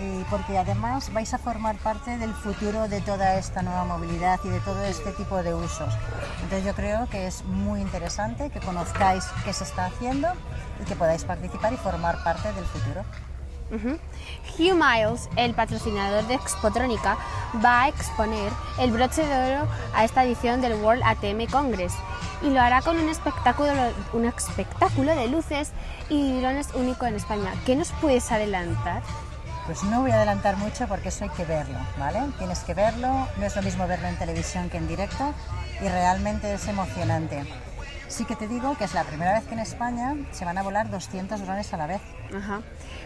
Y 0.00 0.24
porque 0.24 0.58
además 0.58 1.12
vais 1.12 1.32
a 1.34 1.38
formar 1.38 1.76
parte 1.76 2.18
del 2.18 2.34
futuro 2.34 2.88
de 2.88 3.00
toda 3.00 3.36
esta 3.36 3.62
nueva 3.62 3.84
movilidad 3.84 4.40
y 4.44 4.48
de 4.48 4.60
todo 4.60 4.82
este 4.84 5.12
tipo 5.12 5.42
de 5.42 5.54
usos. 5.54 5.94
Entonces 6.42 6.64
yo 6.64 6.74
creo 6.74 7.08
que 7.08 7.26
es 7.26 7.44
muy 7.44 7.80
interesante 7.80 8.50
que 8.50 8.60
conozcáis 8.60 9.24
qué 9.44 9.52
se 9.52 9.64
está 9.64 9.86
haciendo 9.86 10.28
y 10.80 10.84
que 10.84 10.96
podáis 10.96 11.24
participar 11.24 11.72
y 11.72 11.76
formar 11.76 12.22
parte 12.24 12.52
del 12.52 12.64
futuro. 12.64 13.04
Hugh 13.72 14.74
Miles, 14.74 15.30
el 15.36 15.54
patrocinador 15.54 16.26
de 16.26 16.34
Expotrónica, 16.34 17.16
va 17.64 17.84
a 17.84 17.88
exponer 17.88 18.52
el 18.78 18.92
broche 18.92 19.26
de 19.26 19.56
oro 19.56 19.68
a 19.94 20.04
esta 20.04 20.24
edición 20.24 20.60
del 20.60 20.74
World 20.74 21.02
ATM 21.02 21.46
Congress 21.50 21.94
y 22.42 22.50
lo 22.50 22.60
hará 22.60 22.82
con 22.82 22.98
un 22.98 23.08
espectáculo, 23.08 23.72
un 24.12 24.26
espectáculo 24.26 25.14
de 25.14 25.28
luces 25.28 25.70
y 26.10 26.40
drones 26.40 26.68
único 26.74 27.06
en 27.06 27.14
España. 27.14 27.54
¿Qué 27.64 27.74
nos 27.74 27.92
puedes 27.92 28.30
adelantar? 28.30 29.02
Pues 29.66 29.84
no 29.84 30.00
voy 30.00 30.10
a 30.10 30.16
adelantar 30.16 30.56
mucho 30.56 30.88
porque 30.88 31.10
eso 31.10 31.24
hay 31.24 31.30
que 31.30 31.44
verlo, 31.44 31.78
¿vale? 31.98 32.20
Tienes 32.38 32.60
que 32.60 32.74
verlo, 32.74 33.28
no 33.36 33.46
es 33.46 33.54
lo 33.54 33.62
mismo 33.62 33.86
verlo 33.86 34.08
en 34.08 34.16
televisión 34.16 34.68
que 34.68 34.76
en 34.78 34.88
directo 34.88 35.32
y 35.80 35.88
realmente 35.88 36.52
es 36.52 36.66
emocionante. 36.66 37.44
Sí 38.08 38.24
que 38.24 38.34
te 38.34 38.48
digo 38.48 38.76
que 38.76 38.84
es 38.84 38.92
la 38.92 39.04
primera 39.04 39.32
vez 39.32 39.44
que 39.44 39.54
en 39.54 39.60
España 39.60 40.16
se 40.32 40.44
van 40.44 40.58
a 40.58 40.62
volar 40.62 40.90
200 40.90 41.40
drones 41.40 41.72
a 41.72 41.76
la 41.76 41.86
vez. 41.86 42.02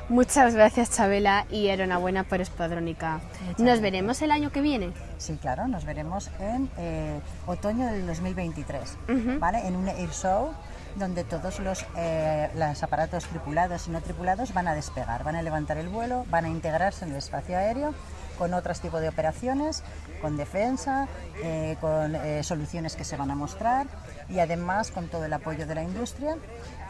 Muchas 0.08 0.54
gracias, 0.54 0.90
Chabela, 0.90 1.46
y 1.50 1.68
enhorabuena 1.68 2.24
por 2.24 2.40
Espadrónica. 2.40 3.20
¿Nos 3.58 3.80
veremos 3.80 4.22
el 4.22 4.30
año 4.30 4.50
que 4.50 4.62
viene? 4.62 4.92
Sí, 5.18 5.36
claro, 5.40 5.68
nos 5.68 5.84
veremos 5.84 6.30
en 6.40 6.70
eh, 6.78 7.20
otoño 7.46 7.86
del 7.86 8.06
2023, 8.06 8.96
¿vale? 9.38 9.66
En 9.66 9.76
un 9.76 9.88
air 9.88 10.10
show 10.10 10.52
donde 10.96 11.24
todos 11.24 11.60
los, 11.60 11.84
eh, 11.96 12.50
los 12.54 12.82
aparatos 12.82 13.24
tripulados 13.24 13.86
y 13.86 13.90
no 13.90 14.00
tripulados 14.00 14.52
van 14.52 14.68
a 14.68 14.74
despegar, 14.74 15.24
van 15.24 15.36
a 15.36 15.42
levantar 15.42 15.78
el 15.78 15.88
vuelo, 15.88 16.24
van 16.30 16.44
a 16.44 16.48
integrarse 16.48 17.04
en 17.04 17.12
el 17.12 17.16
espacio 17.18 17.56
aéreo 17.56 17.94
con 18.38 18.54
otros 18.54 18.80
tipos 18.80 19.00
de 19.00 19.08
operaciones, 19.08 19.82
con 20.20 20.36
defensa, 20.36 21.08
eh, 21.42 21.76
con 21.80 22.14
eh, 22.14 22.42
soluciones 22.42 22.96
que 22.96 23.04
se 23.04 23.16
van 23.16 23.30
a 23.30 23.34
mostrar 23.34 23.86
y 24.28 24.38
además 24.38 24.90
con 24.90 25.08
todo 25.08 25.24
el 25.24 25.32
apoyo 25.32 25.66
de 25.66 25.74
la 25.74 25.82
industria 25.82 26.36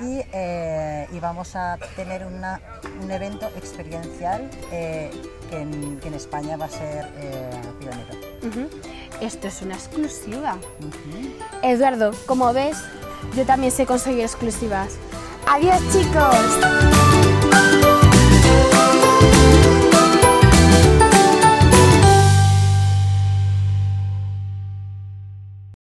y, 0.01 0.23
eh, 0.33 1.07
vamos 1.21 1.57
a 1.57 1.77
tener 1.97 2.25
un 2.25 3.11
evento 3.11 3.47
experiencial 3.57 4.49
que 4.71 5.11
en, 5.51 6.14
España 6.14 6.57
va 6.57 6.66
a 6.66 6.69
ser 6.69 7.05
pionero. 7.81 8.14
Esto 9.21 9.49
es 9.49 9.61
una 9.61 9.75
exclusiva. 9.75 10.57
Eduardo, 11.62 12.12
como 12.27 12.53
ves, 12.53 12.79
yo 13.35 13.44
también 13.44 13.72
sé 13.72 13.87
conseguir 13.87 14.22
exclusivas. 14.22 14.94
Adiós 15.46 15.81
chicos. 15.92 17.86